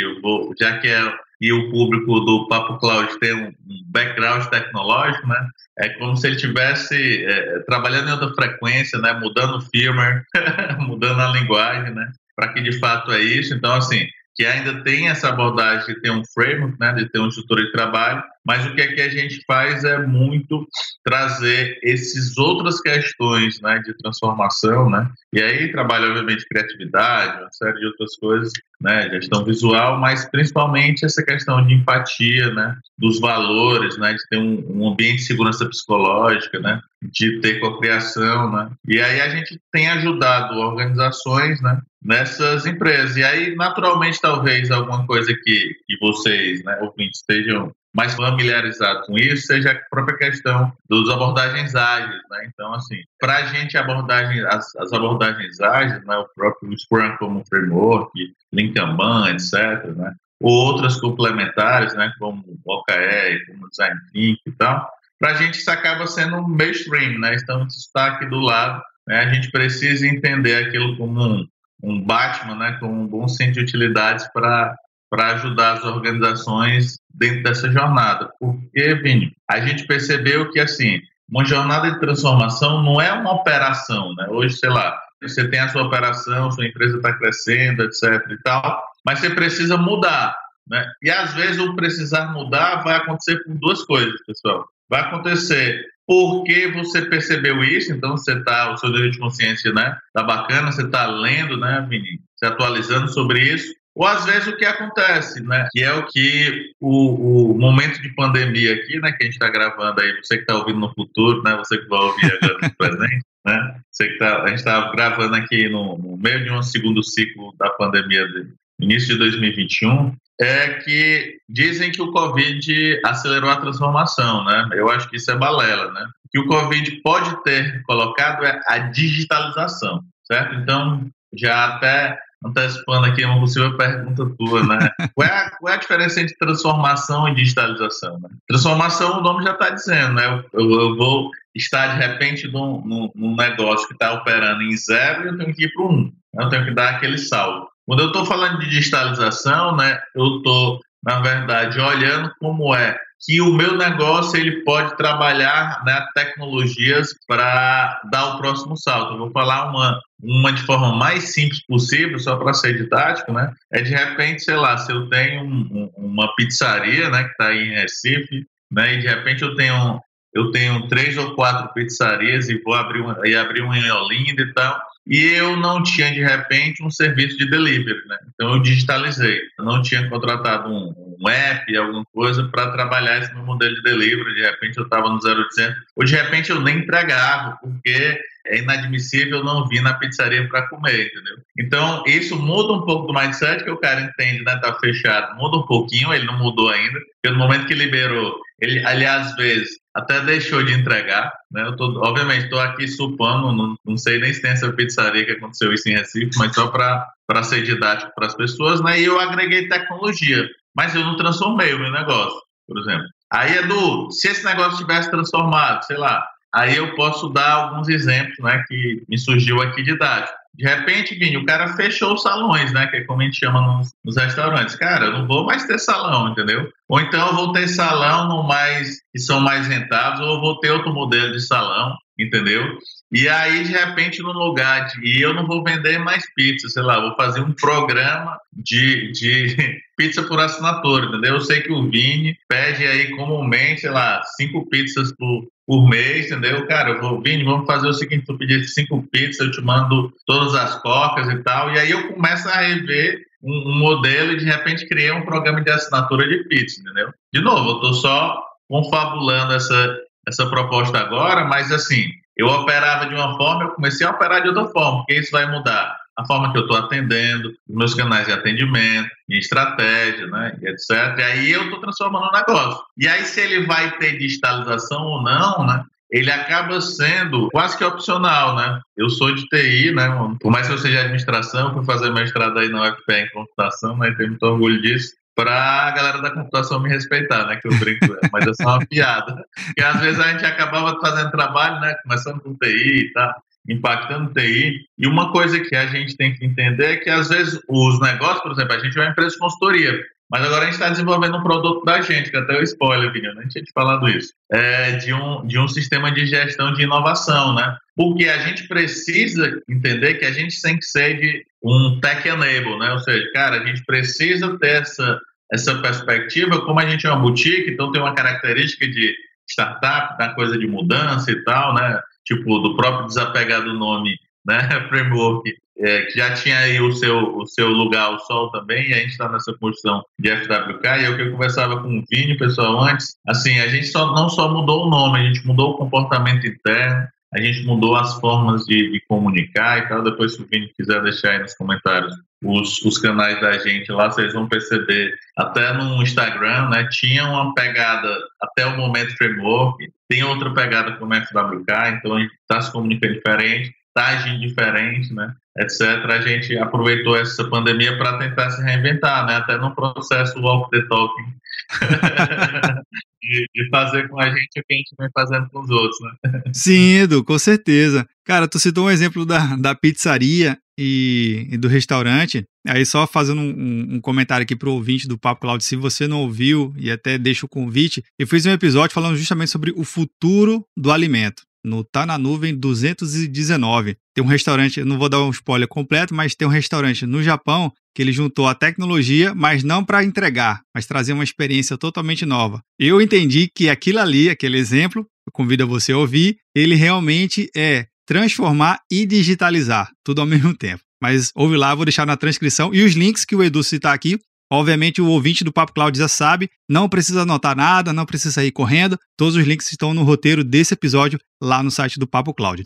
já 0.58 0.78
que 0.78 0.88
é 0.88 1.12
e 1.40 1.52
o 1.52 1.68
público 1.72 2.20
do 2.20 2.46
Papo 2.46 2.78
Cloud 2.78 3.18
tem 3.18 3.34
um 3.34 3.52
background 3.86 4.44
tecnológico, 4.44 5.26
né? 5.26 5.48
É 5.76 5.88
como 5.88 6.16
se 6.16 6.28
ele 6.28 6.36
estivesse 6.36 7.24
é, 7.24 7.58
trabalhando 7.66 8.08
em 8.08 8.12
outra 8.12 8.32
frequência, 8.32 8.96
né? 9.00 9.12
Mudando 9.14 9.56
o 9.56 9.60
firmware, 9.60 10.22
mudando 10.78 11.20
a 11.20 11.32
linguagem, 11.32 11.92
né? 11.92 12.12
Para 12.42 12.54
que 12.54 12.60
de 12.60 12.76
fato 12.80 13.12
é 13.12 13.22
isso. 13.22 13.54
Então, 13.54 13.72
assim, 13.72 14.04
que 14.34 14.44
ainda 14.44 14.82
tem 14.82 15.08
essa 15.08 15.28
abordagem 15.28 15.94
de 15.94 16.00
ter 16.00 16.10
um 16.10 16.24
framework, 16.24 16.76
né, 16.80 16.92
de 16.92 17.08
ter 17.08 17.20
uma 17.20 17.28
estrutura 17.28 17.62
de 17.62 17.70
trabalho, 17.70 18.20
mas 18.44 18.66
o 18.66 18.74
que 18.74 18.80
é 18.80 18.88
que 18.88 19.00
a 19.00 19.08
gente 19.08 19.42
faz 19.46 19.84
é 19.84 19.98
muito 19.98 20.66
trazer 21.04 21.78
essas 21.82 22.36
outras 22.36 22.80
questões, 22.80 23.60
né, 23.60 23.80
de 23.84 23.96
transformação, 23.98 24.90
né, 24.90 25.08
e 25.32 25.40
aí 25.40 25.70
trabalha 25.70 26.08
obviamente 26.08 26.46
criatividade, 26.48 27.40
uma 27.40 27.52
série 27.52 27.78
de 27.78 27.86
outras 27.86 28.16
coisas, 28.16 28.52
né, 28.80 29.08
gestão 29.10 29.44
visual, 29.44 29.98
mas 29.98 30.28
principalmente 30.28 31.04
essa 31.04 31.22
questão 31.22 31.64
de 31.66 31.74
empatia, 31.74 32.52
né, 32.52 32.76
dos 32.98 33.20
valores, 33.20 33.96
né, 33.98 34.12
de 34.12 34.28
ter 34.28 34.38
um, 34.38 34.64
um 34.68 34.88
ambiente 34.92 35.18
de 35.18 35.26
segurança 35.26 35.68
psicológica, 35.68 36.58
né, 36.58 36.80
de 37.02 37.40
ter 37.40 37.60
cocriação, 37.60 38.50
né, 38.50 38.70
e 38.86 39.00
aí 39.00 39.20
a 39.20 39.28
gente 39.28 39.60
tem 39.72 39.88
ajudado 39.88 40.58
organizações, 40.58 41.60
né, 41.60 41.80
nessas 42.04 42.66
empresas. 42.66 43.16
E 43.16 43.22
aí, 43.22 43.54
naturalmente, 43.54 44.20
talvez 44.20 44.70
alguma 44.70 45.06
coisa 45.06 45.32
que, 45.32 45.76
que 45.86 45.98
vocês, 46.00 46.64
né, 46.64 46.78
ouvintes, 46.80 47.20
estejam 47.20 47.72
mais 47.94 48.14
familiarizados 48.14 49.06
com 49.06 49.18
isso, 49.18 49.46
seja 49.46 49.72
a 49.72 49.80
própria 49.90 50.16
questão 50.16 50.72
dos 50.88 51.10
abordagens 51.10 51.74
ágeis, 51.74 52.22
né? 52.30 52.46
Então, 52.46 52.72
assim, 52.72 52.96
para 53.20 53.36
a 53.36 53.46
gente, 53.46 53.76
abordagem, 53.76 54.40
as, 54.46 54.74
as, 54.76 54.92
abordagens 54.92 55.60
ágeis, 55.60 56.04
né, 56.06 56.16
o 56.16 56.28
próprio 56.34 56.76
Scrum 56.78 57.16
como 57.18 57.44
framework, 57.46 58.10
Lean 58.52 58.72
Kanban, 58.72 59.30
etc., 59.30 59.84
né? 59.94 60.14
Ou 60.40 60.72
outras 60.72 60.98
complementares, 61.00 61.94
né, 61.94 62.12
como 62.18 62.42
OKR, 62.64 63.46
como 63.46 63.68
Design 63.68 64.00
Thinking 64.12 64.40
e 64.46 64.52
tal, 64.52 64.88
para 65.20 65.32
a 65.32 65.34
gente 65.34 65.58
isso 65.58 65.70
acaba 65.70 66.06
sendo 66.06 66.42
mainstream, 66.48 67.18
né? 67.20 67.36
Então, 67.36 67.66
está 67.66 68.06
aqui 68.06 68.26
do 68.26 68.40
lado, 68.40 68.82
né? 69.06 69.18
A 69.18 69.34
gente 69.34 69.50
precisa 69.50 70.06
entender 70.06 70.56
aquilo 70.56 70.96
como 70.96 71.20
um, 71.20 71.46
um 71.82 72.02
Batman, 72.02 72.56
né, 72.56 72.76
com 72.80 72.86
um 72.86 73.06
bom 73.06 73.28
centro 73.28 73.54
de 73.54 73.60
utilidades 73.60 74.26
para 74.32 74.74
para 75.12 75.34
ajudar 75.34 75.74
as 75.74 75.84
organizações 75.84 76.96
dentro 77.14 77.42
dessa 77.42 77.70
jornada. 77.70 78.30
Porque, 78.40 78.94
Vini, 79.02 79.30
a 79.46 79.60
gente 79.60 79.86
percebeu 79.86 80.50
que, 80.50 80.58
assim, 80.58 81.02
uma 81.30 81.44
jornada 81.44 81.90
de 81.90 82.00
transformação 82.00 82.82
não 82.82 82.98
é 82.98 83.12
uma 83.12 83.34
operação, 83.34 84.14
né? 84.14 84.26
Hoje, 84.30 84.56
sei 84.56 84.70
lá, 84.70 84.98
você 85.22 85.46
tem 85.50 85.60
a 85.60 85.68
sua 85.68 85.82
operação, 85.82 86.50
sua 86.50 86.66
empresa 86.66 86.96
está 86.96 87.12
crescendo, 87.12 87.82
etc 87.82 88.24
e 88.30 88.42
tal, 88.42 88.82
mas 89.04 89.18
você 89.18 89.28
precisa 89.28 89.76
mudar, 89.76 90.34
né? 90.66 90.82
E 91.02 91.10
às 91.10 91.34
vezes 91.34 91.58
o 91.58 91.76
precisar 91.76 92.32
mudar 92.32 92.82
vai 92.82 92.96
acontecer 92.96 93.36
por 93.44 93.54
duas 93.58 93.84
coisas, 93.84 94.18
pessoal. 94.26 94.64
Vai 94.88 95.02
acontecer 95.02 95.84
porque 96.06 96.68
você 96.72 97.02
percebeu 97.02 97.62
isso, 97.62 97.92
então 97.92 98.16
você 98.16 98.32
está, 98.32 98.72
o 98.72 98.78
seu 98.78 98.88
nível 98.88 99.10
de 99.10 99.18
consciência, 99.18 99.72
né, 99.72 99.96
tá 100.12 100.22
bacana, 100.22 100.72
você 100.72 100.82
está 100.82 101.06
lendo, 101.06 101.56
né, 101.56 101.86
Vini, 101.88 102.18
se 102.36 102.46
atualizando 102.46 103.08
sobre 103.08 103.40
isso, 103.40 103.72
ou 103.94 104.06
às 104.06 104.24
vezes 104.24 104.48
o 104.48 104.56
que 104.56 104.64
acontece, 104.64 105.42
né, 105.42 105.68
que 105.70 105.82
é 105.82 105.92
o 105.92 106.06
que 106.06 106.72
o, 106.80 107.52
o 107.52 107.58
momento 107.58 108.00
de 108.00 108.14
pandemia 108.14 108.74
aqui, 108.74 108.98
né, 109.00 109.12
que 109.12 109.22
a 109.22 109.26
gente 109.26 109.34
está 109.34 109.50
gravando 109.50 110.00
aí, 110.00 110.16
você 110.22 110.36
que 110.36 110.42
está 110.42 110.56
ouvindo 110.56 110.80
no 110.80 110.94
futuro, 110.94 111.42
né, 111.42 111.56
você 111.56 111.78
que 111.78 111.88
vai 111.88 112.00
ouvir 112.00 112.32
agora 112.32 112.58
no 112.62 112.74
presente, 112.76 113.24
né, 113.44 113.80
você 113.90 114.08
que 114.08 114.18
tá, 114.18 114.42
a 114.42 114.48
gente 114.48 114.58
está 114.58 114.90
gravando 114.92 115.36
aqui 115.36 115.68
no, 115.68 115.98
no, 115.98 116.16
meio 116.16 116.44
de 116.44 116.50
um 116.50 116.62
segundo 116.62 117.02
ciclo 117.02 117.54
da 117.58 117.68
pandemia, 117.70 118.26
de, 118.28 118.48
início 118.80 119.08
de 119.08 119.18
2021, 119.18 120.14
é 120.40 120.74
que 120.80 121.36
dizem 121.48 121.92
que 121.92 122.02
o 122.02 122.10
Covid 122.10 123.00
acelerou 123.04 123.50
a 123.50 123.60
transformação, 123.60 124.44
né? 124.44 124.68
Eu 124.72 124.90
acho 124.90 125.08
que 125.08 125.16
isso 125.16 125.30
é 125.30 125.36
balela, 125.36 125.92
né? 125.92 126.04
O 126.24 126.28
que 126.30 126.38
o 126.40 126.46
Covid 126.46 127.00
pode 127.02 127.42
ter 127.44 127.82
colocado 127.84 128.44
é 128.44 128.60
a 128.66 128.78
digitalização, 128.78 130.02
certo? 130.24 130.56
Então, 130.56 131.06
já 131.34 131.76
até 131.76 132.18
antecipando 132.44 133.06
aqui 133.06 133.24
uma 133.24 133.40
possível 133.40 133.76
pergunta 133.76 134.28
tua, 134.36 134.62
né? 134.64 134.90
qual, 135.14 135.28
é 135.28 135.30
a, 135.30 135.50
qual 135.50 135.72
é 135.72 135.76
a 135.76 135.80
diferença 135.80 136.20
entre 136.20 136.36
transformação 136.36 137.28
e 137.28 137.34
digitalização? 137.34 138.18
Né? 138.20 138.28
Transformação, 138.48 139.18
o 139.18 139.22
nome 139.22 139.44
já 139.44 139.52
está 139.52 139.70
dizendo, 139.70 140.14
né? 140.14 140.44
Eu, 140.52 140.70
eu, 140.70 140.96
vou 140.96 141.30
estar, 141.54 141.94
de 141.94 142.06
repente, 142.06 142.48
num, 142.48 142.84
num, 142.84 143.10
num 143.14 143.36
negócio 143.36 143.86
que 143.86 143.94
está 143.94 144.12
operando 144.12 144.62
em 144.62 144.76
zero 144.76 145.24
e 145.24 145.28
eu 145.28 145.38
tenho 145.38 145.54
que 145.54 145.64
ir 145.64 145.72
para 145.72 145.84
um. 145.84 146.12
Eu 146.38 146.48
tenho 146.48 146.64
que 146.64 146.74
dar 146.74 146.90
aquele 146.90 147.18
salto. 147.18 147.68
Quando 147.86 148.00
eu 148.00 148.06
estou 148.08 148.24
falando 148.24 148.58
de 148.58 148.68
digitalização, 148.68 149.76
né, 149.76 150.00
eu 150.14 150.38
estou, 150.38 150.80
na 151.04 151.20
verdade, 151.20 151.80
olhando 151.80 152.32
como 152.38 152.74
é 152.74 152.96
que 153.24 153.40
o 153.40 153.52
meu 153.52 153.76
negócio 153.76 154.38
ele 154.38 154.62
pode 154.64 154.96
trabalhar 154.96 155.82
né, 155.86 156.04
tecnologias 156.14 157.14
para 157.26 158.00
dar 158.10 158.34
o 158.34 158.38
próximo 158.38 158.76
salto. 158.76 159.12
Eu 159.14 159.18
vou 159.18 159.30
falar 159.30 159.70
uma, 159.70 160.00
uma 160.20 160.52
de 160.52 160.62
forma 160.62 160.96
mais 160.96 161.32
simples 161.32 161.64
possível, 161.66 162.18
só 162.18 162.36
para 162.36 162.52
ser 162.52 162.76
didático, 162.76 163.32
né? 163.32 163.52
É 163.72 163.80
de 163.80 163.90
repente, 163.90 164.42
sei 164.42 164.56
lá, 164.56 164.76
se 164.76 164.90
eu 164.90 165.08
tenho 165.08 165.44
um, 165.44 165.90
uma 165.96 166.34
pizzaria, 166.34 167.08
né, 167.10 167.24
que 167.24 167.30
está 167.30 167.54
em 167.54 167.70
Recife, 167.70 168.44
né, 168.70 168.94
e 168.94 169.00
de 169.00 169.08
repente 169.08 169.42
eu 169.42 169.54
tenho 169.54 170.00
eu 170.34 170.50
tenho 170.50 170.88
três 170.88 171.18
ou 171.18 171.34
quatro 171.34 171.70
pizzarias 171.74 172.48
e 172.48 172.58
vou 172.62 172.72
abrir 172.72 173.02
uma, 173.02 173.20
e 173.22 173.36
abrir 173.36 173.60
uma 173.60 173.76
em 173.76 173.90
Olinda 173.90 174.40
e 174.40 174.52
tal 174.54 174.80
e 175.06 175.18
eu 175.20 175.56
não 175.56 175.82
tinha 175.82 176.12
de 176.12 176.22
repente 176.22 176.82
um 176.82 176.90
serviço 176.90 177.36
de 177.36 177.50
delivery, 177.50 178.06
né? 178.06 178.16
Então 178.32 178.54
eu 178.54 178.62
digitalizei. 178.62 179.40
Eu 179.58 179.64
não 179.64 179.82
tinha 179.82 180.08
contratado 180.08 180.68
um, 180.68 181.11
um 181.22 181.28
app, 181.28 181.76
alguma 181.76 182.04
coisa 182.12 182.48
para 182.48 182.72
trabalhar 182.72 183.18
esse 183.18 183.32
meu 183.34 183.44
modelo 183.44 183.74
de 183.74 183.82
delivery. 183.82 184.34
De 184.34 184.42
repente 184.42 184.78
eu 184.78 184.84
estava 184.84 185.08
no 185.08 185.20
0800, 185.24 185.76
ou 185.96 186.04
de 186.04 186.14
repente 186.14 186.50
eu 186.50 186.60
nem 186.60 186.78
entregava, 186.78 187.56
porque 187.62 188.20
é 188.46 188.58
inadmissível 188.58 189.44
não 189.44 189.68
vir 189.68 189.82
na 189.82 189.94
pizzaria 189.94 190.46
para 190.48 190.68
comer, 190.68 191.06
entendeu? 191.06 191.36
Então, 191.58 192.02
isso 192.06 192.36
muda 192.36 192.72
um 192.72 192.82
pouco 192.84 193.06
do 193.06 193.18
mindset 193.18 193.62
que 193.62 193.70
o 193.70 193.76
cara 193.76 194.00
entende, 194.00 194.42
né? 194.42 194.56
Tá 194.56 194.74
fechado, 194.80 195.36
muda 195.36 195.58
um 195.58 195.66
pouquinho, 195.66 196.12
ele 196.12 196.26
não 196.26 196.38
mudou 196.38 196.68
ainda, 196.68 196.98
porque 197.22 197.36
no 197.36 197.38
momento 197.38 197.66
que 197.66 197.74
liberou, 197.74 198.40
ele, 198.60 198.84
ali 198.84 199.06
às 199.06 199.34
vezes, 199.36 199.78
até 199.94 200.20
deixou 200.20 200.62
de 200.64 200.72
entregar, 200.72 201.32
né? 201.50 201.62
Eu 201.62 201.76
tô, 201.76 202.00
obviamente, 202.04 202.44
estou 202.44 202.58
aqui 202.58 202.88
supondo, 202.88 203.52
não, 203.52 203.76
não, 203.84 203.96
sei 203.96 204.18
nem 204.18 204.32
se 204.32 204.42
tem 204.42 204.50
essa 204.50 204.72
pizzaria 204.72 205.24
que 205.24 205.32
aconteceu 205.32 205.72
isso 205.72 205.88
em 205.88 205.96
Recife, 205.96 206.36
mas 206.36 206.54
só 206.54 206.68
para 206.68 207.42
ser 207.42 207.62
didático 207.62 208.12
para 208.14 208.26
as 208.26 208.34
pessoas, 208.34 208.82
né? 208.82 209.00
E 209.00 209.04
eu 209.04 209.20
agreguei 209.20 209.68
tecnologia, 209.68 210.48
mas 210.74 210.94
eu 210.94 211.04
não 211.04 211.16
transformei 211.16 211.74
o 211.74 211.78
meu 211.78 211.90
negócio, 211.90 212.40
por 212.66 212.78
exemplo. 212.78 213.06
Aí, 213.32 213.56
Edu, 213.58 214.10
se 214.10 214.28
esse 214.28 214.44
negócio 214.44 214.78
tivesse 214.78 215.10
transformado, 215.10 215.84
sei 215.84 215.96
lá, 215.96 216.24
aí 216.54 216.76
eu 216.76 216.94
posso 216.94 217.28
dar 217.30 217.52
alguns 217.52 217.88
exemplos, 217.88 218.38
né, 218.40 218.62
que 218.68 219.02
me 219.08 219.18
surgiu 219.18 219.62
aqui 219.62 219.82
didático. 219.82 220.42
De 220.54 220.66
repente, 220.66 221.14
Vini, 221.14 221.38
o 221.38 221.46
cara 221.46 221.74
fechou 221.76 222.12
os 222.12 222.22
salões, 222.22 222.72
né? 222.74 222.86
Que 222.88 222.98
é 222.98 223.04
como 223.04 223.22
a 223.22 223.24
gente 223.24 223.38
chama 223.38 223.62
nos, 223.62 223.88
nos, 224.04 224.18
restaurantes. 224.18 224.76
Cara, 224.76 225.06
eu 225.06 225.12
não 225.12 225.26
vou 225.26 225.46
mais 225.46 225.64
ter 225.64 225.78
salão, 225.78 226.28
entendeu? 226.28 226.68
Ou 226.90 227.00
então 227.00 227.28
eu 227.28 227.34
vou 227.34 227.52
ter 227.52 227.66
salão 227.68 228.28
no 228.28 228.42
mais 228.42 228.98
que 229.10 229.18
são 229.18 229.40
mais 229.40 229.66
rentáveis, 229.66 230.20
ou 230.20 230.34
eu 230.34 230.40
vou 230.40 230.60
ter 230.60 230.70
outro 230.70 230.92
modelo 230.92 231.32
de 231.32 231.40
salão, 231.40 231.96
entendeu? 232.22 232.78
E 233.12 233.28
aí, 233.28 233.64
de 233.64 233.72
repente, 233.72 234.22
no 234.22 234.32
lugar 234.32 234.86
de. 234.86 235.06
E 235.06 235.20
eu 235.20 235.34
não 235.34 235.46
vou 235.46 235.62
vender 235.62 235.98
mais 235.98 236.22
pizza, 236.34 236.68
sei 236.68 236.82
lá, 236.82 236.98
vou 236.98 237.14
fazer 237.14 237.40
um 237.40 237.52
programa 237.52 238.38
de, 238.52 239.12
de 239.12 239.80
pizza 239.96 240.22
por 240.22 240.40
assinatura, 240.40 241.06
entendeu? 241.06 241.34
Eu 241.34 241.40
sei 241.40 241.60
que 241.60 241.72
o 241.72 241.90
Vini 241.90 242.34
pede 242.48 242.86
aí 242.86 243.10
comumente, 243.10 243.82
sei 243.82 243.90
lá, 243.90 244.22
cinco 244.36 244.66
pizzas 244.70 245.14
por, 245.16 245.46
por 245.66 245.88
mês, 245.88 246.26
entendeu? 246.30 246.66
Cara, 246.66 246.90
eu 246.90 247.00
vou, 247.00 247.20
Vini, 247.20 247.44
vamos 247.44 247.66
fazer 247.66 247.86
o 247.86 247.92
seguinte, 247.92 248.24
tu 248.26 248.38
pedir 248.38 248.64
cinco 248.64 249.06
pizzas, 249.12 249.46
eu 249.46 249.50
te 249.50 249.60
mando 249.60 250.10
todas 250.26 250.54
as 250.54 250.80
cocas 250.80 251.28
e 251.28 251.42
tal, 251.42 251.70
e 251.72 251.78
aí 251.78 251.90
eu 251.90 252.14
começo 252.14 252.48
a 252.48 252.56
rever 252.56 253.20
um, 253.42 253.70
um 253.70 253.78
modelo 253.78 254.32
e 254.32 254.38
de 254.38 254.44
repente 254.44 254.88
criei 254.88 255.12
um 255.12 255.24
programa 255.24 255.60
de 255.60 255.70
assinatura 255.70 256.26
de 256.26 256.44
pizza, 256.44 256.80
entendeu? 256.80 257.12
De 257.32 257.42
novo, 257.42 257.70
eu 257.70 257.80
tô 257.80 257.92
só 257.92 258.42
confabulando 258.68 259.52
essa, 259.52 259.98
essa 260.26 260.48
proposta 260.48 260.98
agora, 260.98 261.44
mas 261.44 261.70
assim, 261.72 262.06
eu 262.36 262.46
operava 262.46 263.06
de 263.06 263.14
uma 263.14 263.36
forma, 263.36 263.64
eu 263.64 263.70
comecei 263.70 264.06
a 264.06 264.10
operar 264.10 264.42
de 264.42 264.48
outra 264.48 264.66
forma, 264.68 264.98
porque 264.98 265.20
isso 265.20 265.30
vai 265.30 265.50
mudar 265.50 265.96
a 266.18 266.26
forma 266.26 266.52
que 266.52 266.58
eu 266.58 266.62
estou 266.62 266.76
atendendo, 266.76 267.52
meus 267.68 267.94
canais 267.94 268.26
de 268.26 268.32
atendimento, 268.32 269.08
minha 269.28 269.40
estratégia, 269.40 270.26
né, 270.26 270.56
etc. 270.62 271.18
E 271.18 271.22
aí 271.22 271.52
eu 271.52 271.64
estou 271.64 271.80
transformando 271.80 272.26
o 272.26 272.32
negócio. 272.32 272.82
E 272.98 273.08
aí 273.08 273.24
se 273.24 273.40
ele 273.40 273.66
vai 273.66 273.96
ter 273.98 274.18
digitalização 274.18 275.02
ou 275.04 275.22
não, 275.22 275.66
né, 275.66 275.82
ele 276.12 276.30
acaba 276.30 276.78
sendo 276.80 277.48
quase 277.50 277.76
que 277.78 277.84
opcional, 277.84 278.54
né? 278.54 278.78
Eu 278.94 279.08
sou 279.08 279.34
de 279.34 279.46
TI, 279.46 279.92
né? 279.92 280.06
Por 280.38 280.52
mais 280.52 280.66
que 280.66 280.74
eu 280.74 280.78
seja 280.78 281.00
administração, 281.00 281.72
fui 281.72 281.84
fazer 281.86 282.10
mestrado 282.10 282.58
aí 282.58 282.68
na 282.68 282.90
UFPE 282.90 283.14
em 283.14 283.30
computação, 283.30 283.96
né? 283.96 284.14
Tenho 284.18 284.28
muito 284.28 284.42
orgulho 284.42 284.82
disso. 284.82 285.14
Para 285.34 285.88
a 285.88 285.90
galera 285.92 286.20
da 286.20 286.30
computação 286.30 286.80
me 286.80 286.88
respeitar, 286.88 287.46
né? 287.46 287.56
Que 287.56 287.68
eu 287.68 287.78
brinco, 287.78 288.06
mas 288.32 288.46
é 288.46 288.54
só 288.54 288.76
uma 288.76 288.86
piada. 288.86 289.44
Porque 289.66 289.82
às 289.82 290.00
vezes 290.00 290.20
a 290.20 290.32
gente 290.32 290.44
acabava 290.44 290.98
fazendo 291.00 291.30
trabalho, 291.30 291.80
né? 291.80 291.94
Começando 292.02 292.40
com 292.40 292.54
TI 292.54 293.06
e 293.06 293.12
tal, 293.12 293.34
impactando 293.68 294.32
TI. 294.32 294.86
E 294.98 295.06
uma 295.06 295.32
coisa 295.32 295.58
que 295.60 295.74
a 295.74 295.86
gente 295.86 296.16
tem 296.16 296.34
que 296.34 296.44
entender 296.44 296.84
é 296.84 296.96
que 296.96 297.10
às 297.10 297.28
vezes 297.28 297.58
os 297.68 298.00
negócios, 298.00 298.42
por 298.42 298.52
exemplo, 298.52 298.74
a 298.74 298.78
gente 298.78 298.98
é 298.98 299.02
uma 299.02 299.10
empresa 299.10 299.30
de 299.30 299.38
consultoria. 299.38 299.98
Mas 300.32 300.46
agora 300.46 300.62
a 300.62 300.64
gente 300.64 300.74
está 300.74 300.88
desenvolvendo 300.88 301.36
um 301.36 301.42
produto 301.42 301.84
da 301.84 302.00
gente, 302.00 302.30
que 302.30 302.36
até 302.38 302.58
o 302.58 302.62
spoiler, 302.62 303.12
Vini, 303.12 303.34
não 303.34 303.46
tinha 303.48 303.62
te 303.62 303.70
falado 303.70 304.08
isso, 304.08 304.32
é 304.50 304.92
de 304.92 305.12
um, 305.12 305.46
de 305.46 305.58
um 305.58 305.68
sistema 305.68 306.10
de 306.10 306.24
gestão 306.24 306.72
de 306.72 306.84
inovação, 306.84 307.54
né? 307.54 307.76
Porque 307.94 308.24
a 308.24 308.38
gente 308.38 308.66
precisa 308.66 309.60
entender 309.68 310.14
que 310.14 310.24
a 310.24 310.32
gente 310.32 310.58
tem 310.62 310.78
que 310.78 310.86
ser 310.86 311.20
de 311.20 311.44
um 311.62 312.00
tech 312.00 312.26
enable, 312.26 312.78
né? 312.78 312.92
Ou 312.92 312.98
seja, 313.00 313.30
cara, 313.34 313.60
a 313.60 313.66
gente 313.66 313.84
precisa 313.84 314.58
ter 314.58 314.80
essa, 314.80 315.20
essa 315.52 315.74
perspectiva, 315.82 316.64
como 316.64 316.80
a 316.80 316.88
gente 316.88 317.06
é 317.06 317.10
uma 317.10 317.20
boutique, 317.20 317.70
então 317.70 317.92
tem 317.92 318.00
uma 318.00 318.14
característica 318.14 318.88
de 318.88 319.14
startup, 319.46 320.16
da 320.16 320.30
coisa 320.30 320.56
de 320.56 320.66
mudança 320.66 321.30
e 321.30 321.44
tal, 321.44 321.74
né? 321.74 322.00
Tipo, 322.24 322.58
do 322.60 322.74
próprio 322.74 323.06
desapegar 323.06 323.62
do 323.62 323.74
nome, 323.74 324.16
né? 324.46 324.60
Framework 324.88 325.54
é, 325.82 326.02
que 326.02 326.16
já 326.16 326.32
tinha 326.34 326.58
aí 326.58 326.80
o 326.80 326.92
seu, 326.92 327.36
o 327.36 327.46
seu 327.46 327.68
lugar 327.68 328.04
ao 328.04 328.18
sol 328.20 328.50
também, 328.50 328.88
e 328.88 328.94
a 328.94 328.98
gente 328.98 329.10
está 329.10 329.28
nessa 329.28 329.52
construção 329.54 330.02
de 330.18 330.30
FWK, 330.30 330.84
e 330.84 331.04
é 331.04 331.10
o 331.10 331.16
que 331.16 331.22
eu 331.22 331.32
conversava 331.32 331.82
com 331.82 331.98
o 331.98 332.04
Vini, 332.10 332.36
pessoal, 332.36 332.80
antes, 332.84 333.16
assim, 333.26 333.58
a 333.60 333.68
gente 333.68 333.86
só, 333.86 334.14
não 334.14 334.28
só 334.28 334.52
mudou 334.52 334.86
o 334.86 334.90
nome, 334.90 335.20
a 335.20 335.24
gente 335.24 335.46
mudou 335.46 335.70
o 335.70 335.76
comportamento 335.78 336.46
interno, 336.46 337.08
a 337.34 337.40
gente 337.40 337.64
mudou 337.64 337.96
as 337.96 338.14
formas 338.20 338.64
de, 338.64 338.92
de 338.92 339.02
comunicar 339.08 339.78
e 339.78 339.88
tal, 339.88 340.04
depois 340.04 340.34
se 340.34 340.42
o 340.42 340.46
Vini 340.46 340.70
quiser 340.76 341.02
deixar 341.02 341.30
aí 341.30 341.38
nos 341.38 341.54
comentários 341.54 342.14
os, 342.44 342.82
os 342.82 342.98
canais 342.98 343.40
da 343.40 343.56
gente 343.58 343.90
lá, 343.90 344.10
vocês 344.10 344.32
vão 344.32 344.48
perceber, 344.48 345.14
até 345.36 345.72
no 345.72 346.02
Instagram, 346.02 346.68
né, 346.68 346.86
tinha 346.90 347.24
uma 347.26 347.54
pegada 347.54 348.08
até 348.40 348.66
o 348.66 348.76
momento 348.76 349.16
framework, 349.16 349.88
tem 350.08 350.22
outra 350.22 350.52
pegada 350.52 350.92
como 350.96 351.14
FWK, 351.14 351.72
então 351.96 352.16
a 352.16 352.20
gente 352.20 352.34
está 352.34 352.60
se 352.60 352.70
comunicando 352.70 353.14
diferente, 353.14 353.72
agindo 353.96 354.40
diferente, 354.40 355.12
né? 355.14 355.34
etc. 355.58 356.04
A 356.08 356.20
gente 356.20 356.56
aproveitou 356.56 357.16
essa 357.16 357.44
pandemia 357.48 357.96
para 357.96 358.18
tentar 358.18 358.50
se 358.50 358.62
reinventar, 358.62 359.26
né? 359.26 359.36
Até 359.36 359.58
no 359.58 359.74
processo 359.74 360.40
walk 360.40 360.70
the 360.70 360.82
talking. 360.88 361.34
de, 363.22 363.68
fazer 363.70 364.08
com 364.08 364.20
a 364.20 364.28
gente 364.30 364.58
o 364.58 364.64
que 364.66 364.74
a 364.74 364.76
gente 364.76 364.94
vem 364.98 365.08
fazendo 365.14 365.48
com 365.50 365.60
os 365.60 365.70
outros, 365.70 365.98
né? 366.00 366.42
Sim, 366.52 366.94
Edu, 367.02 367.22
com 367.22 367.38
certeza. 367.38 368.06
Cara, 368.24 368.48
tu 368.48 368.58
citou 368.58 368.86
um 368.86 368.90
exemplo 368.90 369.24
da, 369.24 369.56
da 369.56 369.74
pizzaria 369.74 370.58
e, 370.78 371.46
e 371.50 371.56
do 371.56 371.68
restaurante. 371.68 372.44
Aí 372.66 372.84
só 372.86 373.06
fazendo 373.06 373.40
um, 373.40 373.94
um 373.94 374.00
comentário 374.00 374.44
aqui 374.44 374.56
para 374.56 374.68
o 374.68 374.74
ouvinte 374.74 375.06
do 375.06 375.18
Papo 375.18 375.42
Cloud, 375.42 375.62
se 375.62 375.76
você 375.76 376.08
não 376.08 376.22
ouviu 376.22 376.74
e 376.76 376.90
até 376.90 377.18
deixa 377.18 377.46
o 377.46 377.48
convite, 377.48 378.02
eu 378.18 378.26
fiz 378.26 378.46
um 378.46 378.50
episódio 378.50 378.94
falando 378.94 379.16
justamente 379.16 379.50
sobre 379.50 379.72
o 379.76 379.84
futuro 379.84 380.64
do 380.76 380.90
alimento 380.90 381.42
no 381.64 381.84
Tá 381.84 382.04
na 382.04 382.18
Nuvem 382.18 382.54
219. 382.54 383.96
Tem 384.14 384.24
um 384.24 384.28
restaurante, 384.28 384.84
não 384.84 384.98
vou 384.98 385.08
dar 385.08 385.22
um 385.22 385.30
spoiler 385.30 385.68
completo, 385.68 386.14
mas 386.14 386.34
tem 386.34 386.46
um 386.46 386.50
restaurante 386.50 387.06
no 387.06 387.22
Japão 387.22 387.72
que 387.94 388.02
ele 388.02 388.12
juntou 388.12 388.46
a 388.46 388.54
tecnologia, 388.54 389.34
mas 389.34 389.62
não 389.62 389.84
para 389.84 390.04
entregar, 390.04 390.62
mas 390.74 390.86
trazer 390.86 391.12
uma 391.12 391.24
experiência 391.24 391.76
totalmente 391.76 392.24
nova. 392.24 392.60
Eu 392.78 393.00
entendi 393.00 393.48
que 393.54 393.68
aquilo 393.68 393.98
ali, 393.98 394.30
aquele 394.30 394.58
exemplo, 394.58 395.06
eu 395.26 395.32
convido 395.32 395.66
você 395.66 395.92
a 395.92 395.98
ouvir, 395.98 396.36
ele 396.54 396.74
realmente 396.74 397.50
é 397.54 397.86
transformar 398.06 398.80
e 398.90 399.06
digitalizar, 399.06 399.90
tudo 400.04 400.20
ao 400.20 400.26
mesmo 400.28 400.56
tempo. 400.56 400.82
Mas 401.02 401.30
ouve 401.34 401.56
lá, 401.56 401.74
vou 401.74 401.84
deixar 401.84 402.06
na 402.06 402.16
transcrição 402.16 402.72
e 402.72 402.82
os 402.82 402.92
links 402.92 403.24
que 403.24 403.34
o 403.34 403.42
Edu 403.42 403.62
citar 403.64 403.94
aqui, 403.94 404.18
Obviamente, 404.52 405.00
o 405.00 405.06
ouvinte 405.06 405.44
do 405.44 405.50
Papo 405.50 405.72
Cloud 405.72 405.96
já 405.96 406.06
sabe, 406.06 406.50
não 406.68 406.86
precisa 406.86 407.22
anotar 407.22 407.56
nada, 407.56 407.90
não 407.90 408.04
precisa 408.04 408.34
sair 408.34 408.52
correndo. 408.52 408.98
Todos 409.16 409.34
os 409.34 409.46
links 409.46 409.72
estão 409.72 409.94
no 409.94 410.02
roteiro 410.02 410.44
desse 410.44 410.74
episódio 410.74 411.18
lá 411.42 411.62
no 411.62 411.70
site 411.70 411.98
do 411.98 412.06
Papo 412.06 412.34
Cloud. 412.34 412.62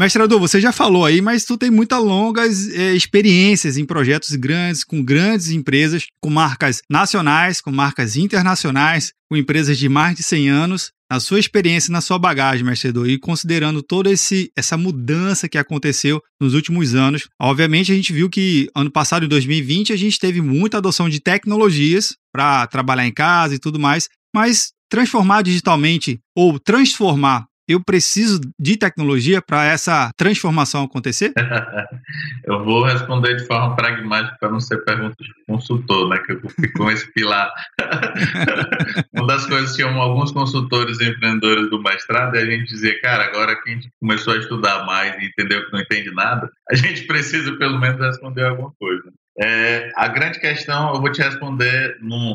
Mestre 0.00 0.22
Adu, 0.22 0.40
você 0.40 0.58
já 0.58 0.72
falou 0.72 1.04
aí, 1.04 1.20
mas 1.20 1.44
tu 1.44 1.58
tem 1.58 1.70
muitas 1.70 2.02
longas 2.02 2.70
é, 2.70 2.94
experiências 2.94 3.76
em 3.76 3.84
projetos 3.84 4.34
grandes, 4.34 4.82
com 4.82 5.04
grandes 5.04 5.50
empresas, 5.50 6.06
com 6.22 6.30
marcas 6.30 6.80
nacionais, 6.88 7.60
com 7.60 7.70
marcas 7.70 8.16
internacionais, 8.16 9.12
com 9.28 9.36
empresas 9.36 9.76
de 9.76 9.90
mais 9.90 10.16
de 10.16 10.22
100 10.22 10.48
anos. 10.48 10.90
Na 11.12 11.20
sua 11.20 11.38
experiência, 11.38 11.92
na 11.92 12.00
sua 12.00 12.18
bagagem, 12.18 12.64
mestre 12.64 12.88
Edu, 12.88 13.06
e 13.06 13.18
considerando 13.18 13.82
toda 13.82 14.10
essa 14.10 14.76
mudança 14.78 15.50
que 15.50 15.58
aconteceu 15.58 16.22
nos 16.40 16.54
últimos 16.54 16.94
anos, 16.94 17.28
obviamente 17.38 17.92
a 17.92 17.94
gente 17.94 18.10
viu 18.10 18.30
que 18.30 18.70
ano 18.74 18.90
passado, 18.90 19.26
em 19.26 19.28
2020, 19.28 19.92
a 19.92 19.96
gente 19.96 20.18
teve 20.18 20.40
muita 20.40 20.78
adoção 20.78 21.10
de 21.10 21.20
tecnologias 21.20 22.16
para 22.32 22.66
trabalhar 22.68 23.06
em 23.06 23.12
casa 23.12 23.54
e 23.54 23.58
tudo 23.58 23.78
mais, 23.78 24.08
mas 24.34 24.72
transformar 24.88 25.42
digitalmente 25.42 26.18
ou 26.34 26.58
transformar 26.58 27.49
eu 27.70 27.80
preciso 27.80 28.40
de 28.58 28.76
tecnologia 28.76 29.40
para 29.40 29.64
essa 29.64 30.12
transformação 30.16 30.82
acontecer? 30.82 31.32
eu 32.44 32.64
vou 32.64 32.82
responder 32.82 33.36
de 33.36 33.46
forma 33.46 33.76
pragmática 33.76 34.36
para 34.40 34.50
não 34.50 34.58
ser 34.58 34.78
pergunta 34.84 35.14
de 35.20 35.30
consultor, 35.46 36.08
né? 36.08 36.18
Que 36.18 36.32
eu 36.32 36.40
fico 36.50 36.78
com 36.78 36.90
esse 36.90 37.10
pilar. 37.12 37.48
Uma 39.14 39.26
das 39.28 39.46
coisas 39.46 39.76
que 39.76 39.82
alguns 39.82 40.32
consultores 40.32 40.98
e 40.98 41.08
empreendedores 41.08 41.70
do 41.70 41.80
mestrado 41.80 42.34
é 42.34 42.42
a 42.42 42.46
gente 42.46 42.66
dizer, 42.66 43.00
cara, 43.00 43.26
agora 43.26 43.54
que 43.62 43.70
a 43.70 43.74
gente 43.74 43.88
começou 44.00 44.34
a 44.34 44.38
estudar 44.38 44.84
mais 44.84 45.14
e 45.22 45.26
entendeu 45.26 45.64
que 45.64 45.72
não 45.72 45.80
entende 45.80 46.10
nada, 46.12 46.50
a 46.68 46.74
gente 46.74 47.06
precisa 47.06 47.52
pelo 47.56 47.78
menos 47.78 48.00
responder 48.00 48.46
alguma 48.46 48.72
coisa. 48.80 49.12
É, 49.40 49.90
a 49.96 50.08
grande 50.08 50.40
questão, 50.40 50.92
eu 50.92 51.00
vou 51.00 51.10
te 51.10 51.22
responder 51.22 51.96
num, 52.00 52.34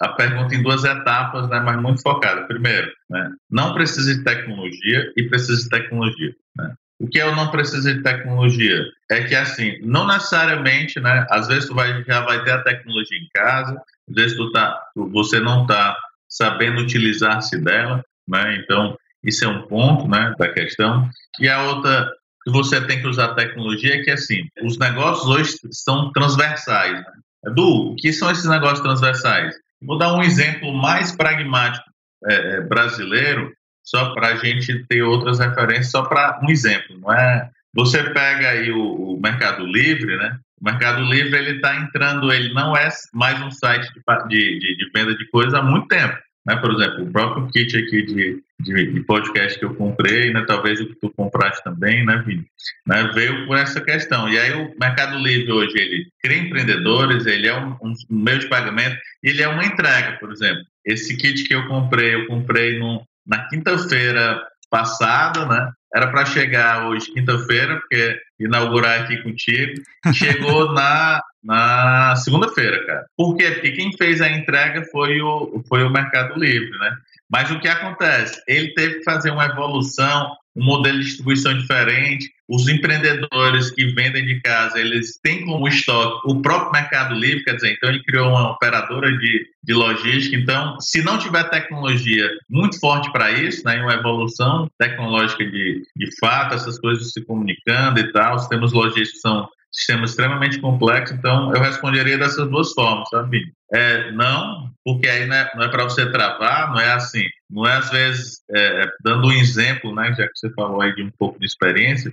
a 0.00 0.08
pergunta 0.08 0.54
em 0.54 0.62
duas 0.62 0.82
etapas, 0.84 1.48
né, 1.48 1.60
mas 1.60 1.80
muito 1.80 2.02
focada. 2.02 2.46
Primeiro, 2.46 2.90
né, 3.08 3.30
não 3.50 3.74
precisa 3.74 4.14
de 4.14 4.24
tecnologia 4.24 5.12
e 5.16 5.28
precisa 5.28 5.62
de 5.62 5.68
tecnologia. 5.68 6.34
Né? 6.56 6.74
O 7.00 7.08
que 7.08 7.18
eu 7.18 7.34
não 7.34 7.50
preciso 7.50 7.94
de 7.94 8.02
tecnologia 8.02 8.84
é 9.10 9.22
que 9.24 9.34
assim, 9.34 9.78
não 9.82 10.06
necessariamente, 10.06 11.00
né? 11.00 11.26
Às 11.30 11.48
vezes 11.48 11.66
tu 11.66 11.74
vai, 11.74 12.04
já 12.04 12.20
vai 12.20 12.44
ter 12.44 12.50
a 12.50 12.62
tecnologia 12.62 13.18
em 13.18 13.28
casa, 13.34 13.80
às 14.06 14.14
vezes 14.14 14.36
tu 14.36 14.52
tá, 14.52 14.78
você 14.94 15.40
não 15.40 15.62
está 15.62 15.96
sabendo 16.28 16.82
utilizar-se 16.82 17.58
dela, 17.58 18.04
né? 18.28 18.56
Então 18.56 18.98
isso 19.24 19.46
é 19.46 19.48
um 19.48 19.62
ponto, 19.62 20.06
né, 20.08 20.34
da 20.38 20.52
questão. 20.52 21.08
E 21.38 21.48
a 21.48 21.62
outra 21.62 22.10
que 22.44 22.50
você 22.50 22.80
tem 22.82 23.00
que 23.00 23.06
usar 23.06 23.34
tecnologia 23.34 23.96
é 23.96 24.02
que 24.02 24.10
assim, 24.10 24.42
os 24.62 24.78
negócios 24.78 25.26
hoje 25.26 25.56
são 25.72 26.12
transversais. 26.12 26.92
Né? 26.92 27.12
Edu, 27.46 27.92
o 27.92 27.96
que 27.96 28.12
são 28.12 28.30
esses 28.30 28.46
negócios 28.46 28.80
transversais? 28.80 29.54
Vou 29.82 29.98
dar 29.98 30.14
um 30.14 30.22
exemplo 30.22 30.72
mais 30.72 31.12
pragmático 31.12 31.88
é, 32.26 32.56
é 32.56 32.60
brasileiro, 32.60 33.52
só 33.82 34.12
para 34.14 34.28
a 34.28 34.36
gente 34.36 34.84
ter 34.86 35.02
outras 35.02 35.38
referências, 35.38 35.90
só 35.90 36.02
para 36.02 36.38
um 36.42 36.50
exemplo, 36.50 36.98
não 37.00 37.12
é? 37.12 37.50
Você 37.74 38.02
pega 38.10 38.50
aí 38.50 38.70
o, 38.70 39.14
o 39.14 39.20
Mercado 39.20 39.64
Livre, 39.64 40.16
né? 40.16 40.38
O 40.60 40.64
Mercado 40.64 41.02
Livre 41.02 41.38
ele 41.38 41.56
está 41.56 41.76
entrando, 41.76 42.32
ele 42.32 42.52
não 42.52 42.76
é 42.76 42.88
mais 43.14 43.40
um 43.40 43.50
site 43.50 43.88
de, 44.28 44.58
de, 44.58 44.76
de 44.76 44.90
venda 44.94 45.14
de 45.16 45.26
coisas 45.30 45.54
há 45.54 45.62
muito 45.62 45.88
tempo. 45.88 46.16
Né? 46.50 46.56
Por 46.56 46.72
exemplo, 46.72 47.04
o 47.04 47.12
próprio 47.12 47.46
kit 47.46 47.76
aqui 47.76 48.02
de, 48.02 48.42
de, 48.58 48.92
de, 48.92 49.00
podcast 49.04 49.56
que 49.56 49.64
eu 49.64 49.74
comprei, 49.76 50.32
né? 50.32 50.44
talvez 50.44 50.80
o 50.80 50.86
que 50.86 50.96
tu 50.96 51.08
compraste 51.10 51.62
também, 51.62 52.04
né, 52.04 52.20
Vini? 52.26 52.44
Né? 52.84 53.08
Veio 53.14 53.46
por 53.46 53.56
essa 53.56 53.80
questão. 53.80 54.28
E 54.28 54.36
aí 54.36 54.52
o 54.52 54.74
Mercado 54.78 55.16
Livre 55.16 55.52
hoje, 55.52 55.78
ele 55.78 56.08
cria 56.20 56.38
empreendedores, 56.38 57.24
ele 57.24 57.46
é 57.46 57.56
um, 57.56 57.76
um 57.80 57.94
meio 58.10 58.40
de 58.40 58.48
pagamento, 58.48 58.98
ele 59.22 59.42
é 59.42 59.46
uma 59.46 59.64
entrega, 59.64 60.18
por 60.18 60.32
exemplo. 60.32 60.64
Esse 60.84 61.16
kit 61.16 61.44
que 61.44 61.54
eu 61.54 61.68
comprei, 61.68 62.16
eu 62.16 62.26
comprei 62.26 62.80
no, 62.80 63.06
na 63.24 63.46
quinta-feira 63.46 64.42
passada, 64.68 65.46
né? 65.46 65.70
Era 65.94 66.08
para 66.08 66.24
chegar 66.24 66.88
hoje, 66.88 67.12
quinta-feira, 67.12 67.76
porque 67.80 68.20
inaugurar 68.38 69.02
aqui 69.02 69.16
contigo. 69.22 69.82
Chegou 70.14 70.72
na, 70.74 71.22
na 71.42 72.16
segunda-feira, 72.16 72.86
cara. 72.86 73.06
Por 73.16 73.36
quê? 73.36 73.50
Porque 73.50 73.72
quem 73.72 73.96
fez 73.96 74.20
a 74.20 74.30
entrega 74.30 74.84
foi 74.92 75.20
o, 75.20 75.62
foi 75.68 75.82
o 75.82 75.90
Mercado 75.90 76.38
Livre, 76.38 76.78
né? 76.78 76.96
Mas 77.28 77.50
o 77.50 77.60
que 77.60 77.68
acontece? 77.68 78.42
Ele 78.46 78.74
teve 78.74 78.98
que 78.98 79.04
fazer 79.04 79.30
uma 79.30 79.46
evolução 79.46 80.36
um 80.56 80.64
modelo 80.64 80.98
de 80.98 81.04
distribuição 81.04 81.56
diferente. 81.56 82.30
Os 82.48 82.68
empreendedores 82.68 83.70
que 83.70 83.86
vendem 83.86 84.26
de 84.26 84.40
casa, 84.40 84.78
eles 84.78 85.18
têm 85.22 85.44
como 85.44 85.68
estoque 85.68 86.28
o 86.28 86.42
próprio 86.42 86.72
Mercado 86.72 87.14
Livre, 87.14 87.44
quer 87.44 87.54
dizer, 87.54 87.72
então 87.72 87.88
ele 87.88 88.02
criou 88.02 88.30
uma 88.30 88.50
operadora 88.50 89.16
de, 89.16 89.46
de 89.62 89.72
logística. 89.72 90.36
Então, 90.36 90.78
se 90.80 91.02
não 91.02 91.18
tiver 91.18 91.44
tecnologia 91.44 92.28
muito 92.48 92.78
forte 92.80 93.10
para 93.12 93.30
isso, 93.30 93.64
né, 93.64 93.80
uma 93.80 93.94
evolução 93.94 94.68
tecnológica 94.78 95.44
de, 95.44 95.82
de 95.96 96.18
fato, 96.18 96.54
essas 96.54 96.78
coisas 96.80 97.12
se 97.12 97.24
comunicando 97.24 98.00
e 98.00 98.12
tal, 98.12 98.34
os 98.34 98.42
sistemas 98.42 98.72
logísticos 98.72 99.20
são 99.20 99.48
sistema 99.72 100.04
extremamente 100.04 100.60
complexo, 100.60 101.14
então 101.14 101.54
eu 101.54 101.60
responderia 101.60 102.18
dessas 102.18 102.48
duas 102.48 102.72
formas, 102.72 103.08
sabe? 103.08 103.52
É, 103.72 104.10
não, 104.12 104.70
porque 104.84 105.08
aí 105.08 105.26
não 105.26 105.36
é, 105.36 105.50
não 105.54 105.62
é 105.64 105.68
para 105.68 105.84
você 105.84 106.10
travar, 106.10 106.70
não 106.72 106.80
é 106.80 106.92
assim. 106.92 107.24
Não 107.48 107.66
é 107.66 107.76
às 107.76 107.90
vezes, 107.90 108.42
é, 108.50 108.82
é, 108.82 108.90
dando 109.02 109.28
um 109.28 109.32
exemplo, 109.32 109.94
né, 109.94 110.12
já 110.16 110.26
que 110.26 110.36
você 110.36 110.50
falou 110.54 110.80
aí 110.80 110.94
de 110.94 111.02
um 111.02 111.10
pouco 111.10 111.38
de 111.38 111.46
experiência, 111.46 112.12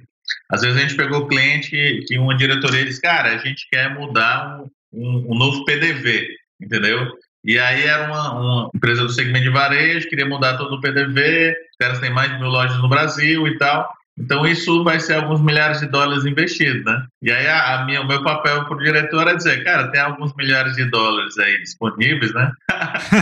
Às 0.52 0.62
vezes 0.62 0.78
a 0.78 0.82
gente 0.82 0.96
pegou 0.96 1.28
cliente 1.28 2.04
que 2.08 2.18
uma 2.18 2.36
diretoria 2.36 2.86
disse, 2.86 3.02
cara, 3.02 3.34
a 3.34 3.38
gente 3.38 3.68
quer 3.70 3.94
mudar 3.94 4.60
um, 4.60 4.70
um, 4.94 5.34
um 5.34 5.38
novo 5.38 5.66
PDV, 5.66 6.28
entendeu? 6.62 7.12
E 7.44 7.58
aí 7.58 7.84
era 7.84 8.08
uma, 8.08 8.34
uma, 8.34 8.72
empresa 8.76 9.04
do 9.04 9.10
segmento 9.10 9.46
de 9.46 9.50
varejo, 9.50 10.10
queria 10.10 10.26
mudar 10.26 10.58
todo 10.58 10.76
o 10.76 10.82
PDV, 10.82 11.52
os 11.52 11.78
caras 11.80 12.00
têm 12.00 12.12
mais 12.12 12.30
de 12.30 12.40
mil 12.40 12.50
lojas 12.50 12.78
no 12.78 12.90
Brasil 12.90 13.48
e 13.48 13.58
tal. 13.58 13.90
Então 14.18 14.46
isso 14.46 14.84
vai 14.84 15.00
ser 15.00 15.14
alguns 15.14 15.42
milhares 15.42 15.80
de 15.80 15.88
dólares 15.88 16.26
investidos, 16.26 16.84
né? 16.84 17.06
E 17.22 17.32
aí 17.32 17.48
a, 17.48 17.76
a 17.76 17.86
minha, 17.86 18.02
o 18.02 18.08
meu 18.08 18.24
papel 18.24 18.66
para 18.66 18.76
o 18.76 18.80
diretor 18.80 19.28
é 19.28 19.36
dizer, 19.36 19.64
cara, 19.64 19.90
tem 19.90 20.02
alguns 20.02 20.34
milhares 20.36 20.76
de 20.76 20.86
dólares 20.86 21.38
aí 21.38 21.60
disponíveis, 21.60 22.34
né? 22.34 22.52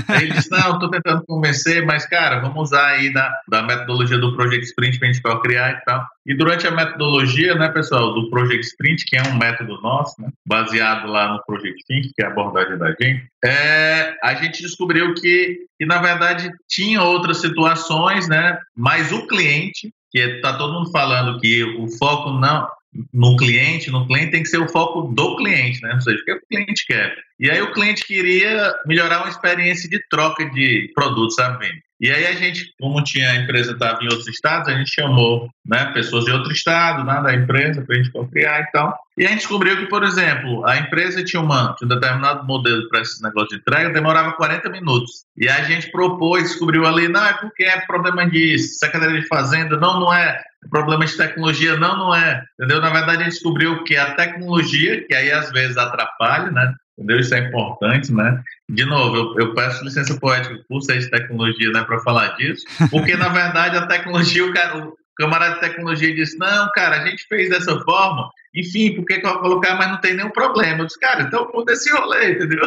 aí 0.08 0.24
ele 0.24 0.34
disse, 0.34 0.52
não, 0.52 0.74
estou 0.74 0.90
tentando 0.90 1.24
convencer, 1.26 1.86
mas 1.86 2.06
cara, 2.06 2.40
vamos 2.40 2.70
usar 2.70 2.88
aí 2.88 3.12
da, 3.14 3.32
da 3.50 3.62
metodologia 3.64 4.18
do 4.18 4.36
Project 4.36 4.66
Sprint 4.66 5.00
para 5.00 5.10
a 5.10 5.14
gente 5.14 5.42
criar 5.42 5.72
e 5.72 5.86
tal. 5.86 6.06
E 6.26 6.36
durante 6.36 6.66
a 6.66 6.72
metodologia, 6.72 7.54
né, 7.54 7.70
pessoal, 7.70 8.14
do 8.14 8.30
Project 8.32 8.66
Sprint, 8.66 9.06
que 9.06 9.16
é 9.16 9.22
um 9.24 9.38
método 9.38 9.80
nosso, 9.82 10.20
né, 10.20 10.30
baseado 10.46 11.08
lá 11.08 11.32
no 11.32 11.44
Project 11.46 11.84
Think, 11.86 12.12
que 12.16 12.24
é 12.24 12.26
a 12.26 12.30
abordagem 12.30 12.78
da 12.80 12.88
gente, 12.90 13.28
é, 13.44 14.16
a 14.24 14.34
gente 14.34 14.64
descobriu 14.64 15.14
que, 15.14 15.60
que, 15.78 15.86
na 15.86 16.02
verdade, 16.02 16.50
tinha 16.68 17.04
outras 17.04 17.42
situações, 17.42 18.28
né, 18.28 18.58
mas 18.76 19.12
o 19.12 19.28
cliente 19.28 19.94
que 20.12 20.20
está 20.20 20.58
todo 20.58 20.74
mundo 20.74 20.92
falando 20.92 21.40
que 21.40 21.64
o 21.64 21.88
foco 21.98 22.32
não 22.32 22.68
no 23.14 23.36
cliente, 23.36 23.92
no 23.92 24.08
cliente 24.08 24.32
tem 24.32 24.44
que 24.44 24.50
ser 24.50 24.60
o 24.60 24.70
foco 24.70 25.14
do 25.14 25.36
cliente, 25.38 25.82
né? 25.82 25.94
Ou 25.94 26.02
seja, 26.02 26.20
o 26.22 26.26
que 26.26 26.34
o 26.34 26.48
cliente 26.48 26.86
quer. 26.86 27.16
E 27.40 27.50
aí 27.50 27.62
o 27.62 27.74
cliente 27.74 28.06
queria 28.06 28.74
melhorar 28.86 29.20
uma 29.20 29.30
experiência 29.30 29.90
de 29.90 30.00
troca 30.10 30.50
de 30.50 30.92
produtos, 30.96 31.36
sabe? 31.36 31.68
E 32.00 32.12
aí 32.12 32.28
a 32.28 32.34
gente, 32.34 32.74
como 32.80 33.04
tinha 33.04 33.32
a 33.32 33.36
empresa 33.38 33.72
estava 33.72 34.04
em 34.04 34.08
outros 34.08 34.28
estados, 34.28 34.68
a 34.68 34.78
gente 34.78 34.94
chamou 34.94 35.50
né, 35.66 35.86
pessoas 35.94 36.26
de 36.26 36.32
outro 36.32 36.52
estado, 36.52 37.06
né, 37.06 37.22
da 37.22 37.34
empresa, 37.34 37.82
para 37.82 37.96
a 37.96 37.98
gente 37.98 38.12
criar 38.32 38.62
e 38.62 38.72
tal. 38.72 38.98
E 39.18 39.26
a 39.26 39.30
gente 39.30 39.40
descobriu 39.40 39.78
que, 39.78 39.86
por 39.86 40.04
exemplo, 40.04 40.66
a 40.66 40.78
empresa 40.78 41.24
tinha, 41.24 41.42
uma, 41.42 41.74
tinha 41.76 41.86
um 41.86 41.96
determinado 41.96 42.46
modelo 42.46 42.88
para 42.90 43.02
esse 43.02 43.24
negócio 43.24 43.50
de 43.50 43.56
entrega, 43.56 43.94
demorava 43.94 44.34
40 44.34 44.70
minutos. 44.70 45.24
E 45.38 45.48
a 45.48 45.64
gente 45.64 45.90
propôs, 45.90 46.44
descobriu 46.44 46.86
ali, 46.86 47.08
não, 47.08 47.26
é 47.26 47.34
porque 47.34 47.64
é 47.64 47.80
problema 47.86 48.30
de 48.30 48.60
Secretaria 48.60 49.22
de 49.22 49.28
Fazenda, 49.28 49.78
não, 49.78 50.00
não 50.00 50.14
é. 50.14 50.42
Problema 50.70 51.06
de 51.06 51.18
tecnologia, 51.18 51.78
não, 51.78 51.98
não 51.98 52.16
é. 52.16 52.44
Entendeu? 52.60 52.82
Na 52.82 52.90
verdade, 52.90 53.22
a 53.22 53.24
gente 53.26 53.34
descobriu 53.34 53.84
que 53.84 53.96
a 53.96 54.14
tecnologia, 54.16 55.06
que 55.06 55.14
aí 55.14 55.32
às 55.32 55.52
vezes 55.52 55.78
atrapalha, 55.78 56.52
né? 56.52 56.74
Entendeu? 56.98 57.20
Isso 57.20 57.36
é 57.36 57.40
importante, 57.40 58.14
né? 58.14 58.42
De 58.70 58.86
novo, 58.86 59.16
eu, 59.18 59.48
eu 59.48 59.54
peço 59.54 59.84
licença 59.84 60.18
poética 60.20 60.56
por 60.68 60.82
ser 60.82 61.00
de 61.00 61.10
tecnologia, 61.10 61.72
né, 61.72 61.84
para 61.84 62.00
falar 62.00 62.36
disso, 62.38 62.66
porque 62.90 63.18
na 63.18 63.28
verdade 63.28 63.78
a 63.78 63.86
tecnologia, 63.86 64.46
o, 64.46 64.54
cara, 64.54 64.78
o 64.78 64.96
camarada 65.18 65.56
de 65.56 65.62
tecnologia 65.62 66.16
disse: 66.16 66.38
não, 66.38 66.70
cara, 66.74 67.02
a 67.02 67.08
gente 67.08 67.26
fez 67.28 67.50
dessa 67.50 67.80
forma, 67.82 68.30
enfim, 68.56 68.96
por 68.96 69.06
que, 69.06 69.16
eu 69.16 69.22
vou 69.22 69.40
colocar, 69.40 69.76
mas 69.76 69.90
não 69.90 70.00
tem 70.00 70.16
nenhum 70.16 70.30
problema. 70.30 70.80
Eu 70.80 70.86
disse, 70.86 71.00
cara, 71.00 71.24
então 71.24 71.50
muda 71.54 71.74
esse 71.74 71.92
rolê, 71.92 72.32
entendeu? 72.32 72.62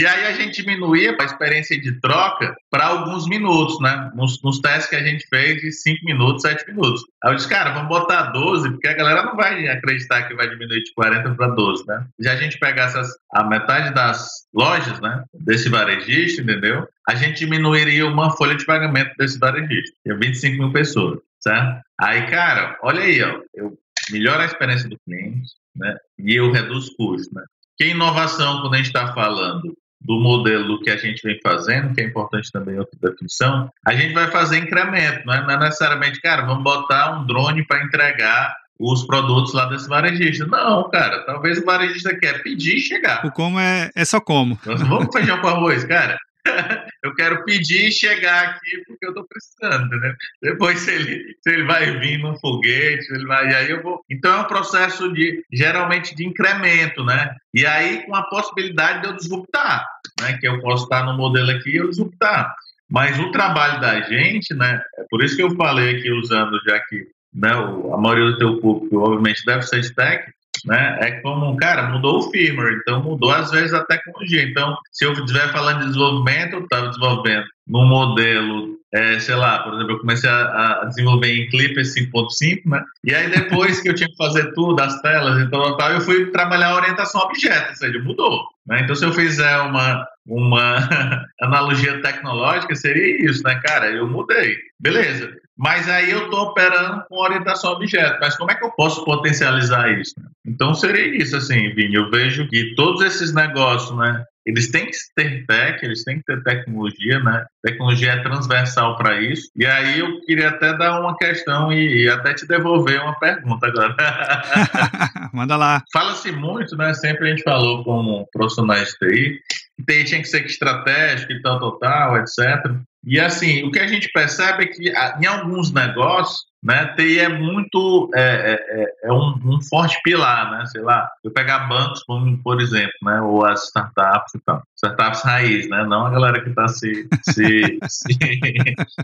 E 0.00 0.06
aí 0.06 0.24
a 0.28 0.32
gente 0.32 0.62
diminuía 0.62 1.14
a 1.20 1.24
experiência 1.24 1.78
de 1.78 2.00
troca 2.00 2.56
para 2.70 2.86
alguns 2.86 3.28
minutos, 3.28 3.78
né? 3.82 4.10
Nos, 4.14 4.42
nos, 4.42 4.58
testes 4.58 4.88
que 4.88 4.96
a 4.96 5.04
gente 5.04 5.28
fez 5.28 5.60
de 5.60 5.70
5 5.70 6.06
minutos, 6.06 6.40
7 6.40 6.68
minutos. 6.68 7.02
Aí 7.22 7.32
eu 7.32 7.36
disse, 7.36 7.46
cara, 7.46 7.72
vamos 7.72 7.90
botar 7.90 8.30
12, 8.30 8.70
porque 8.70 8.88
a 8.88 8.94
galera 8.94 9.24
não 9.24 9.36
vai 9.36 9.68
acreditar 9.68 10.22
que 10.22 10.34
vai 10.34 10.48
diminuir 10.48 10.82
de 10.84 10.94
40 10.94 11.34
para 11.34 11.48
12, 11.48 11.86
né? 11.86 12.06
Se 12.18 12.30
a 12.30 12.36
gente 12.36 12.58
pegasse 12.58 12.98
a 13.34 13.44
metade 13.44 13.92
das 13.92 14.46
lojas, 14.54 14.98
né, 15.02 15.22
desse 15.34 15.68
varejista, 15.68 16.40
entendeu? 16.40 16.88
A 17.06 17.14
gente 17.14 17.40
diminuiria 17.40 18.06
uma 18.06 18.34
folha 18.34 18.54
de 18.54 18.64
pagamento 18.64 19.14
desse 19.18 19.38
varejista, 19.38 19.94
que 20.02 20.12
é 20.12 20.14
25 20.14 20.56
mil 20.56 20.72
pessoas, 20.72 21.18
certo? 21.40 21.78
Aí, 22.00 22.26
cara, 22.30 22.78
olha 22.82 23.02
aí, 23.02 23.22
ó, 23.22 23.38
eu 23.52 23.78
melhoro 24.10 24.40
a 24.40 24.46
experiência 24.46 24.88
do 24.88 24.98
cliente, 25.04 25.50
né? 25.76 25.94
E 26.18 26.36
eu 26.36 26.50
reduzo 26.50 26.90
custos, 26.96 27.30
né? 27.34 27.42
Que 27.76 27.88
inovação, 27.88 28.62
quando 28.62 28.74
a 28.74 28.76
gente 28.78 28.86
está 28.86 29.12
falando 29.12 29.76
do 30.10 30.18
modelo 30.18 30.80
que 30.80 30.90
a 30.90 30.96
gente 30.96 31.22
vem 31.22 31.38
fazendo, 31.40 31.94
que 31.94 32.00
é 32.00 32.04
importante 32.04 32.50
também 32.50 32.76
outra 32.76 32.98
definição, 33.00 33.70
a 33.86 33.94
gente 33.94 34.12
vai 34.12 34.28
fazer 34.28 34.58
incremento, 34.58 35.24
não 35.24 35.34
é, 35.34 35.42
não 35.42 35.50
é 35.50 35.56
necessariamente, 35.56 36.20
cara, 36.20 36.42
vamos 36.44 36.64
botar 36.64 37.12
um 37.12 37.24
drone 37.24 37.64
para 37.64 37.84
entregar 37.84 38.52
os 38.76 39.06
produtos 39.06 39.54
lá 39.54 39.66
desse 39.66 39.88
varejista. 39.88 40.46
Não, 40.46 40.90
cara, 40.90 41.24
talvez 41.26 41.58
o 41.58 41.64
varejista 41.64 42.12
quer 42.18 42.42
pedir 42.42 42.78
e 42.78 42.80
chegar. 42.80 43.24
O 43.24 43.30
como 43.30 43.60
é, 43.60 43.88
é 43.94 44.04
só 44.04 44.20
como. 44.20 44.58
Nós 44.66 44.80
vamos 44.82 45.14
feijão 45.14 45.40
com 45.40 45.46
arroz, 45.46 45.84
cara. 45.84 46.18
eu 47.02 47.14
quero 47.14 47.44
pedir 47.44 47.88
e 47.88 47.92
chegar 47.92 48.48
aqui 48.48 48.82
porque 48.86 49.06
eu 49.06 49.10
estou 49.10 49.26
precisando, 49.26 49.90
né? 50.00 50.14
Depois 50.42 50.80
se 50.80 50.90
ele, 50.90 51.36
se 51.40 51.50
ele 51.50 51.64
vai 51.64 51.98
vir 51.98 52.18
num 52.18 52.36
foguete, 52.38 53.12
ele 53.12 53.26
vai, 53.26 53.50
e 53.50 53.54
aí 53.54 53.70
eu 53.70 53.82
vou. 53.82 54.04
Então 54.10 54.32
é 54.32 54.40
um 54.40 54.48
processo 54.48 55.12
de 55.12 55.44
geralmente 55.52 56.14
de 56.14 56.26
incremento, 56.26 57.04
né? 57.04 57.34
E 57.54 57.66
aí 57.66 58.04
com 58.06 58.14
a 58.14 58.22
possibilidade 58.24 59.02
de 59.02 59.08
eu 59.08 59.16
disruptar, 59.16 59.86
né? 60.20 60.38
Que 60.38 60.48
eu 60.48 60.60
posso 60.60 60.84
estar 60.84 61.04
no 61.04 61.16
modelo 61.16 61.50
aqui 61.50 61.70
e 61.70 61.76
eu 61.76 61.88
disruptar. 61.88 62.54
Mas 62.88 63.18
o 63.18 63.30
trabalho 63.30 63.80
da 63.80 64.00
gente, 64.00 64.52
né? 64.54 64.82
É 64.98 65.04
por 65.08 65.22
isso 65.22 65.36
que 65.36 65.42
eu 65.42 65.54
falei 65.56 65.96
aqui 65.96 66.10
usando 66.10 66.58
já 66.66 66.78
que 66.80 67.06
né, 67.32 67.50
a 67.52 67.96
maioria 67.96 68.32
do 68.32 68.38
teu 68.38 68.60
público 68.60 68.98
obviamente 68.98 69.44
deve 69.46 69.62
ser 69.62 69.78
stack, 69.80 70.32
né? 70.64 70.98
É 71.00 71.10
como, 71.20 71.56
cara, 71.56 71.88
mudou 71.88 72.18
o 72.18 72.30
firmware, 72.30 72.78
então 72.80 73.02
mudou 73.02 73.30
às 73.30 73.50
vezes 73.50 73.72
a 73.72 73.84
tecnologia. 73.84 74.42
Então, 74.42 74.76
se 74.90 75.04
eu 75.04 75.12
estiver 75.12 75.52
falando 75.52 75.80
de 75.80 75.86
desenvolvimento, 75.86 76.54
eu 76.54 76.64
estava 76.64 76.88
desenvolvendo 76.88 77.44
num 77.70 77.86
modelo, 77.86 78.76
é, 78.92 79.20
sei 79.20 79.36
lá, 79.36 79.60
por 79.60 79.74
exemplo, 79.74 79.92
eu 79.92 80.00
comecei 80.00 80.28
a, 80.28 80.80
a 80.82 80.84
desenvolver 80.86 81.32
em 81.32 81.48
Clipper 81.48 81.84
5.5, 81.84 82.62
né? 82.66 82.82
E 83.04 83.14
aí 83.14 83.30
depois 83.30 83.80
que 83.80 83.88
eu 83.88 83.94
tinha 83.94 84.08
que 84.08 84.16
fazer 84.16 84.52
tudo, 84.54 84.80
as 84.80 85.00
telas 85.00 85.40
e 85.40 85.48
tal, 85.48 85.76
tal, 85.76 85.92
eu 85.92 86.00
fui 86.00 86.26
trabalhar 86.32 86.70
a 86.70 86.76
orientação 86.76 87.20
a 87.20 87.24
objeto, 87.26 87.68
ou 87.70 87.76
seja, 87.76 87.98
mudou. 88.00 88.44
Né? 88.66 88.80
Então, 88.82 88.96
se 88.96 89.04
eu 89.04 89.12
fizer 89.12 89.56
uma, 89.58 90.04
uma 90.26 90.88
analogia 91.40 92.02
tecnológica, 92.02 92.74
seria 92.74 93.24
isso, 93.24 93.44
né, 93.44 93.60
cara? 93.64 93.86
Eu 93.86 94.08
mudei. 94.08 94.56
Beleza. 94.80 95.30
Mas 95.56 95.88
aí 95.88 96.10
eu 96.10 96.24
estou 96.24 96.40
operando 96.40 97.04
com 97.08 97.22
orientação 97.22 97.70
a 97.70 97.74
objeto. 97.74 98.18
Mas 98.20 98.36
como 98.36 98.50
é 98.50 98.54
que 98.54 98.64
eu 98.64 98.70
posso 98.72 99.04
potencializar 99.04 99.90
isso? 100.00 100.14
Então 100.44 100.74
seria 100.74 101.16
isso, 101.22 101.36
assim, 101.36 101.72
Vini. 101.74 101.94
Eu 101.94 102.10
vejo 102.10 102.48
que 102.48 102.74
todos 102.74 103.02
esses 103.02 103.32
negócios, 103.34 103.96
né? 103.96 104.24
Eles 104.46 104.70
têm 104.70 104.86
que 104.86 104.96
ter 105.14 105.46
tech, 105.46 105.84
eles 105.84 106.02
têm 106.04 106.18
que 106.18 106.24
ter 106.24 106.42
tecnologia, 106.42 107.20
né? 107.20 107.44
Tecnologia 107.62 108.12
é 108.12 108.22
transversal 108.22 108.96
para 108.96 109.20
isso. 109.20 109.50
E 109.54 109.66
aí 109.66 109.98
eu 109.98 110.20
queria 110.22 110.48
até 110.48 110.76
dar 110.76 111.00
uma 111.00 111.16
questão 111.16 111.72
e, 111.72 112.04
e 112.04 112.08
até 112.08 112.34
te 112.34 112.46
devolver 112.46 113.00
uma 113.02 113.18
pergunta 113.18 113.66
agora. 113.66 113.94
Manda 115.32 115.56
lá. 115.56 115.82
Fala-se 115.92 116.32
muito, 116.32 116.76
né? 116.76 116.94
Sempre 116.94 117.26
a 117.26 117.30
gente 117.30 117.42
falou 117.42 117.84
como 117.84 118.26
profissionais 118.32 118.88
de 118.88 119.08
TI, 119.08 119.40
que 119.76 119.84
TI 119.86 120.04
tinha 120.04 120.22
que 120.22 120.28
ser 120.28 120.44
estratégico 120.46 121.32
e 121.32 121.42
tal, 121.42 121.58
tal, 121.60 121.78
tal, 121.78 122.16
etc. 122.18 122.74
E 123.04 123.18
assim, 123.18 123.62
o 123.64 123.70
que 123.70 123.78
a 123.78 123.86
gente 123.86 124.10
percebe 124.12 124.64
é 124.64 124.66
que 124.66 124.92
em 125.20 125.26
alguns 125.26 125.72
negócios, 125.72 126.49
né, 126.62 126.94
TI 126.94 127.20
é 127.20 127.28
muito, 127.28 128.10
é, 128.14 128.20
é, 128.20 128.82
é, 128.82 128.94
é 129.04 129.12
um, 129.12 129.34
um, 129.44 129.62
forte 129.62 129.98
pilar, 130.02 130.50
né, 130.50 130.66
sei 130.66 130.82
lá, 130.82 131.10
eu 131.24 131.30
pegar 131.30 131.60
bancos, 131.60 132.04
por 132.42 132.60
exemplo, 132.60 132.92
né, 133.02 133.20
ou 133.22 133.44
as 133.44 133.64
startups 133.64 134.34
e 134.34 134.40
tal, 134.40 134.62
startups 134.76 135.22
raiz, 135.22 135.68
né, 135.68 135.84
não 135.84 136.06
a 136.06 136.10
galera 136.10 136.42
que 136.42 136.50
está 136.50 136.68
se, 136.68 137.08
se, 137.22 137.78
se, 137.88 138.18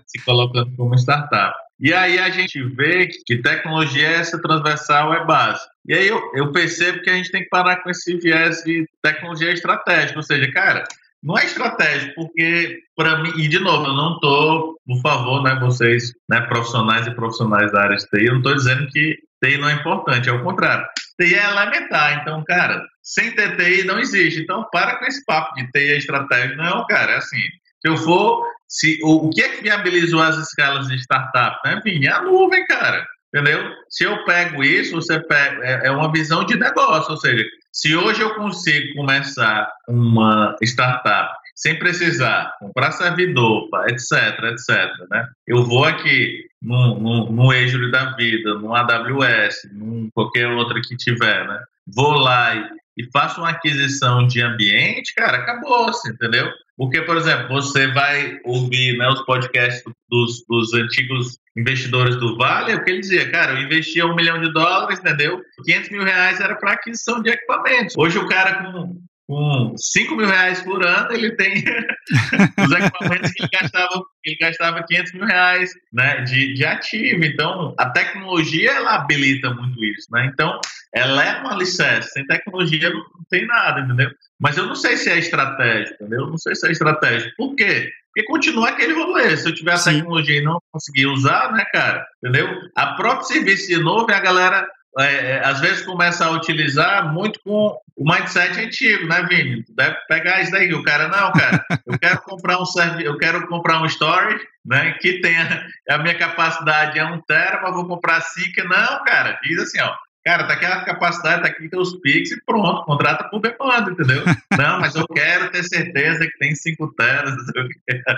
se 0.07 0.25
colocando 0.25 0.75
como 0.77 0.95
startup. 0.95 1.55
E 1.79 1.93
aí 1.93 2.19
a 2.19 2.31
gente 2.31 2.63
vê 2.75 3.07
que 3.07 3.43
tecnologia 3.43 4.09
essa 4.09 4.41
transversal 4.41 5.13
é 5.13 5.25
base. 5.27 5.61
E 5.87 5.95
aí 5.95 6.09
eu, 6.09 6.21
eu 6.35 6.51
percebo 6.51 7.03
que 7.03 7.11
a 7.11 7.15
gente 7.15 7.31
tem 7.31 7.43
que 7.43 7.51
parar 7.51 7.77
com 7.77 7.91
esse 7.91 8.17
viés 8.17 8.63
de 8.65 8.89
tecnologia 9.03 9.53
estratégica, 9.53 10.19
ou 10.19 10.23
seja, 10.23 10.51
cara, 10.53 10.85
não 11.23 11.39
é 11.39 11.45
estratégico, 11.45 12.15
porque 12.15 12.79
para 12.97 13.23
mim, 13.23 13.33
e 13.37 13.49
de 13.49 13.59
novo, 13.59 13.87
eu 13.87 13.95
não 13.95 14.15
estou, 14.15 14.77
por 14.87 15.01
favor, 15.01 15.43
né, 15.43 15.59
vocês, 15.61 16.13
né, 16.29 16.41
profissionais 16.43 17.07
e 17.07 17.15
profissionais 17.15 17.73
da 17.73 17.83
área 17.83 17.97
de 17.97 18.07
TI, 18.07 18.27
eu 18.27 18.33
não 18.33 18.39
estou 18.39 18.55
dizendo 18.55 18.87
que 18.89 19.17
TI 19.43 19.59
não 19.59 19.69
é 19.69 19.75
importante, 19.75 20.29
é 20.29 20.33
o 20.33 20.43
contrário. 20.43 20.87
TI 21.21 21.35
é 21.35 21.51
elementar, 21.51 22.21
então, 22.21 22.43
cara, 22.45 22.83
sem 23.03 23.35
ter 23.35 23.57
TI 23.57 23.85
não 23.85 23.99
existe. 23.99 24.41
Então, 24.41 24.67
para 24.71 24.97
com 24.97 25.05
esse 25.07 25.25
papo 25.25 25.55
de 25.55 25.71
TI 25.71 25.93
é 25.93 25.97
estratégia. 25.97 26.57
Não, 26.57 26.87
cara, 26.87 27.13
é 27.13 27.17
assim, 27.17 27.41
se 27.81 27.89
eu 27.89 27.97
for, 27.97 28.45
se, 28.69 28.99
o, 29.03 29.27
o 29.27 29.31
que 29.31 29.43
é 29.43 29.49
que 29.49 29.63
viabilizou 29.63 30.21
as 30.21 30.37
escalas 30.37 30.89
de 30.89 30.97
startup? 30.97 31.57
Né? 31.65 31.79
Enfim, 31.79 32.05
é 32.07 32.13
a 32.13 32.23
nuvem, 32.23 32.67
cara. 32.67 33.07
Entendeu? 33.37 33.71
Se 33.91 34.05
eu 34.05 34.25
pego 34.25 34.65
isso, 34.65 34.95
você 34.95 35.21
pega, 35.21 35.63
é, 35.63 35.89
é 35.89 35.91
uma 35.91 36.11
visão 36.11 36.43
de 36.43 36.57
negócio, 36.57 37.11
ou 37.11 37.19
seja, 37.19 37.45
se 37.71 37.95
hoje 37.95 38.23
eu 38.23 38.35
consigo 38.35 38.95
começar 38.95 39.71
uma 39.87 40.57
startup 40.63 41.37
sem 41.55 41.79
precisar 41.79 42.55
comprar 42.59 42.93
servidor, 42.93 43.69
etc, 43.89 44.43
etc, 44.45 44.91
né? 45.11 45.29
Eu 45.47 45.65
vou 45.65 45.85
aqui 45.85 46.47
no, 46.63 46.99
no, 46.99 47.31
no 47.31 47.51
Azure 47.51 47.91
da 47.91 48.15
vida, 48.17 48.55
no 48.55 48.75
AWS, 48.75 49.67
em 49.75 50.09
qualquer 50.15 50.49
outra 50.49 50.81
que 50.81 50.97
tiver, 50.97 51.47
né? 51.47 51.61
Vou 51.87 52.13
lá 52.13 52.55
e, 52.55 52.71
e 52.97 53.11
faço 53.13 53.43
uma 53.43 53.51
aquisição 53.51 54.27
de 54.27 54.41
ambiente, 54.41 55.13
cara, 55.15 55.37
acabou-se, 55.37 56.09
entendeu? 56.11 56.51
Porque, 56.77 57.01
por 57.03 57.17
exemplo, 57.17 57.49
você 57.49 57.87
vai 57.89 58.39
ouvir 58.45 58.99
né, 58.99 59.09
os 59.09 59.25
podcasts 59.25 59.83
dos, 60.11 60.45
dos 60.47 60.75
antigos 60.75 61.39
investidores 61.57 62.17
do 62.17 62.37
Vale, 62.37 62.75
o 62.75 62.85
que 62.85 62.91
ele 62.91 63.01
dizia, 63.01 63.31
cara, 63.31 63.53
eu 63.53 63.63
investia 63.63 64.07
um 64.07 64.15
milhão 64.15 64.39
de 64.41 64.53
dólares, 64.53 64.99
entendeu? 64.99 65.41
500 65.65 65.91
mil 65.91 66.05
reais 66.05 66.39
era 66.39 66.55
para 66.55 66.73
aquisição 66.73 67.23
de 67.23 67.31
equipamentos. 67.31 67.95
Hoje 67.97 68.19
o 68.19 68.29
cara 68.29 68.63
com 68.63 69.01
com 69.27 69.75
5 69.77 70.15
mil 70.15 70.27
reais 70.27 70.63
por 70.63 70.85
ano, 70.87 71.13
ele 71.13 71.33
tem 71.33 71.55
os 72.65 72.73
equipamentos 72.73 73.33
que 73.33 73.43
ele 73.43 73.51
gastava, 73.53 74.03
ele 74.25 74.37
gastava 74.41 74.85
500 74.85 75.13
mil 75.15 75.25
reais 75.27 75.71
né, 75.93 76.23
de, 76.23 76.55
de 76.55 76.65
ativo. 76.65 77.25
Então, 77.25 77.75
a 77.77 77.91
tecnologia, 77.91 78.73
ela 78.73 78.95
habilita 78.95 79.51
muito 79.51 79.85
isso. 79.85 80.07
Né? 80.13 80.31
Então, 80.33 80.61
ela 80.95 81.25
é 81.25 81.41
uma 81.41 81.55
alicerce. 81.55 82.11
Sem 82.11 82.27
tecnologia 82.27 82.89
não, 82.89 83.01
não 83.01 83.25
tem 83.29 83.47
nada, 83.47 83.81
entendeu? 83.81 84.11
Mas 84.41 84.57
eu 84.57 84.67
não 84.67 84.77
sei 84.77 84.97
se 84.97 85.11
é 85.11 85.19
estratégia, 85.19 85.95
entendeu? 85.95 86.21
Eu 86.21 86.31
não 86.31 86.39
sei 86.39 86.55
se 86.55 86.69
é 86.69 86.71
estratégia. 86.71 87.33
Por 87.37 87.57
quê? 87.57 87.91
Porque 88.15 88.29
continua 88.29 88.71
aquele 88.71 88.95
rolê. 88.95 89.37
Se 89.37 89.49
eu 89.49 89.55
tiver 89.55 89.73
a 89.73 89.83
tecnologia 89.83 90.39
e 90.39 90.45
não 90.45 90.59
conseguir 90.71 91.07
usar, 91.07 91.53
né, 91.53 91.65
cara? 91.73 92.07
Entendeu? 92.23 92.49
A 92.77 92.95
própria 92.95 93.25
serviço 93.25 93.67
de 93.67 93.79
nuvem, 93.79 94.15
a 94.15 94.21
galera 94.21 94.67
é, 94.99 95.33
é, 95.33 95.47
às 95.47 95.61
vezes 95.61 95.85
começa 95.85 96.25
a 96.25 96.31
utilizar 96.31 97.13
muito 97.13 97.39
com 97.41 97.79
o 97.97 98.05
mindset 98.05 98.59
antigo, 98.59 99.07
né, 99.07 99.23
Vini? 99.29 99.65
Deve 99.69 99.97
pegar 100.09 100.41
isso 100.41 100.53
daí. 100.53 100.73
O 100.73 100.83
cara, 100.83 101.09
não, 101.09 101.33
cara, 101.33 101.65
eu 101.87 101.99
quero 102.01 102.21
comprar 102.23 102.59
um 102.59 102.65
eu 103.01 103.17
quero 103.19 103.47
comprar 103.47 103.83
um 103.83 103.87
storage, 103.87 104.43
né, 104.65 104.93
que 105.01 105.21
tenha 105.21 105.67
a 105.89 105.99
minha 105.99 106.17
capacidade 106.17 106.99
é 106.99 107.05
um 107.05 107.21
tera, 107.21 107.61
mas 107.63 107.75
vou 107.75 107.87
comprar 107.87 108.21
cinco. 108.23 108.67
Não, 108.69 109.05
cara, 109.05 109.39
diz 109.43 109.61
assim, 109.61 109.81
ó, 109.81 109.95
Cara, 110.27 110.43
tá 110.43 110.55
aqui 110.55 110.65
a 110.65 110.85
capacidade, 110.85 111.43
tá 111.43 111.49
aqui 111.49 111.69
teus 111.69 111.95
Pix 112.01 112.33
e 112.33 112.41
pronto, 112.45 112.85
contrata 112.85 113.29
por 113.31 113.41
demanda, 113.41 113.93
entendeu? 113.93 114.25
Não, 114.59 114.81
mas 114.81 114.97
eu 114.97 115.07
quero 115.07 115.53
ter 115.53 115.63
certeza 115.63 116.27
que 116.27 116.37
tem 116.39 116.53
5 116.53 116.95
teras. 116.95 117.33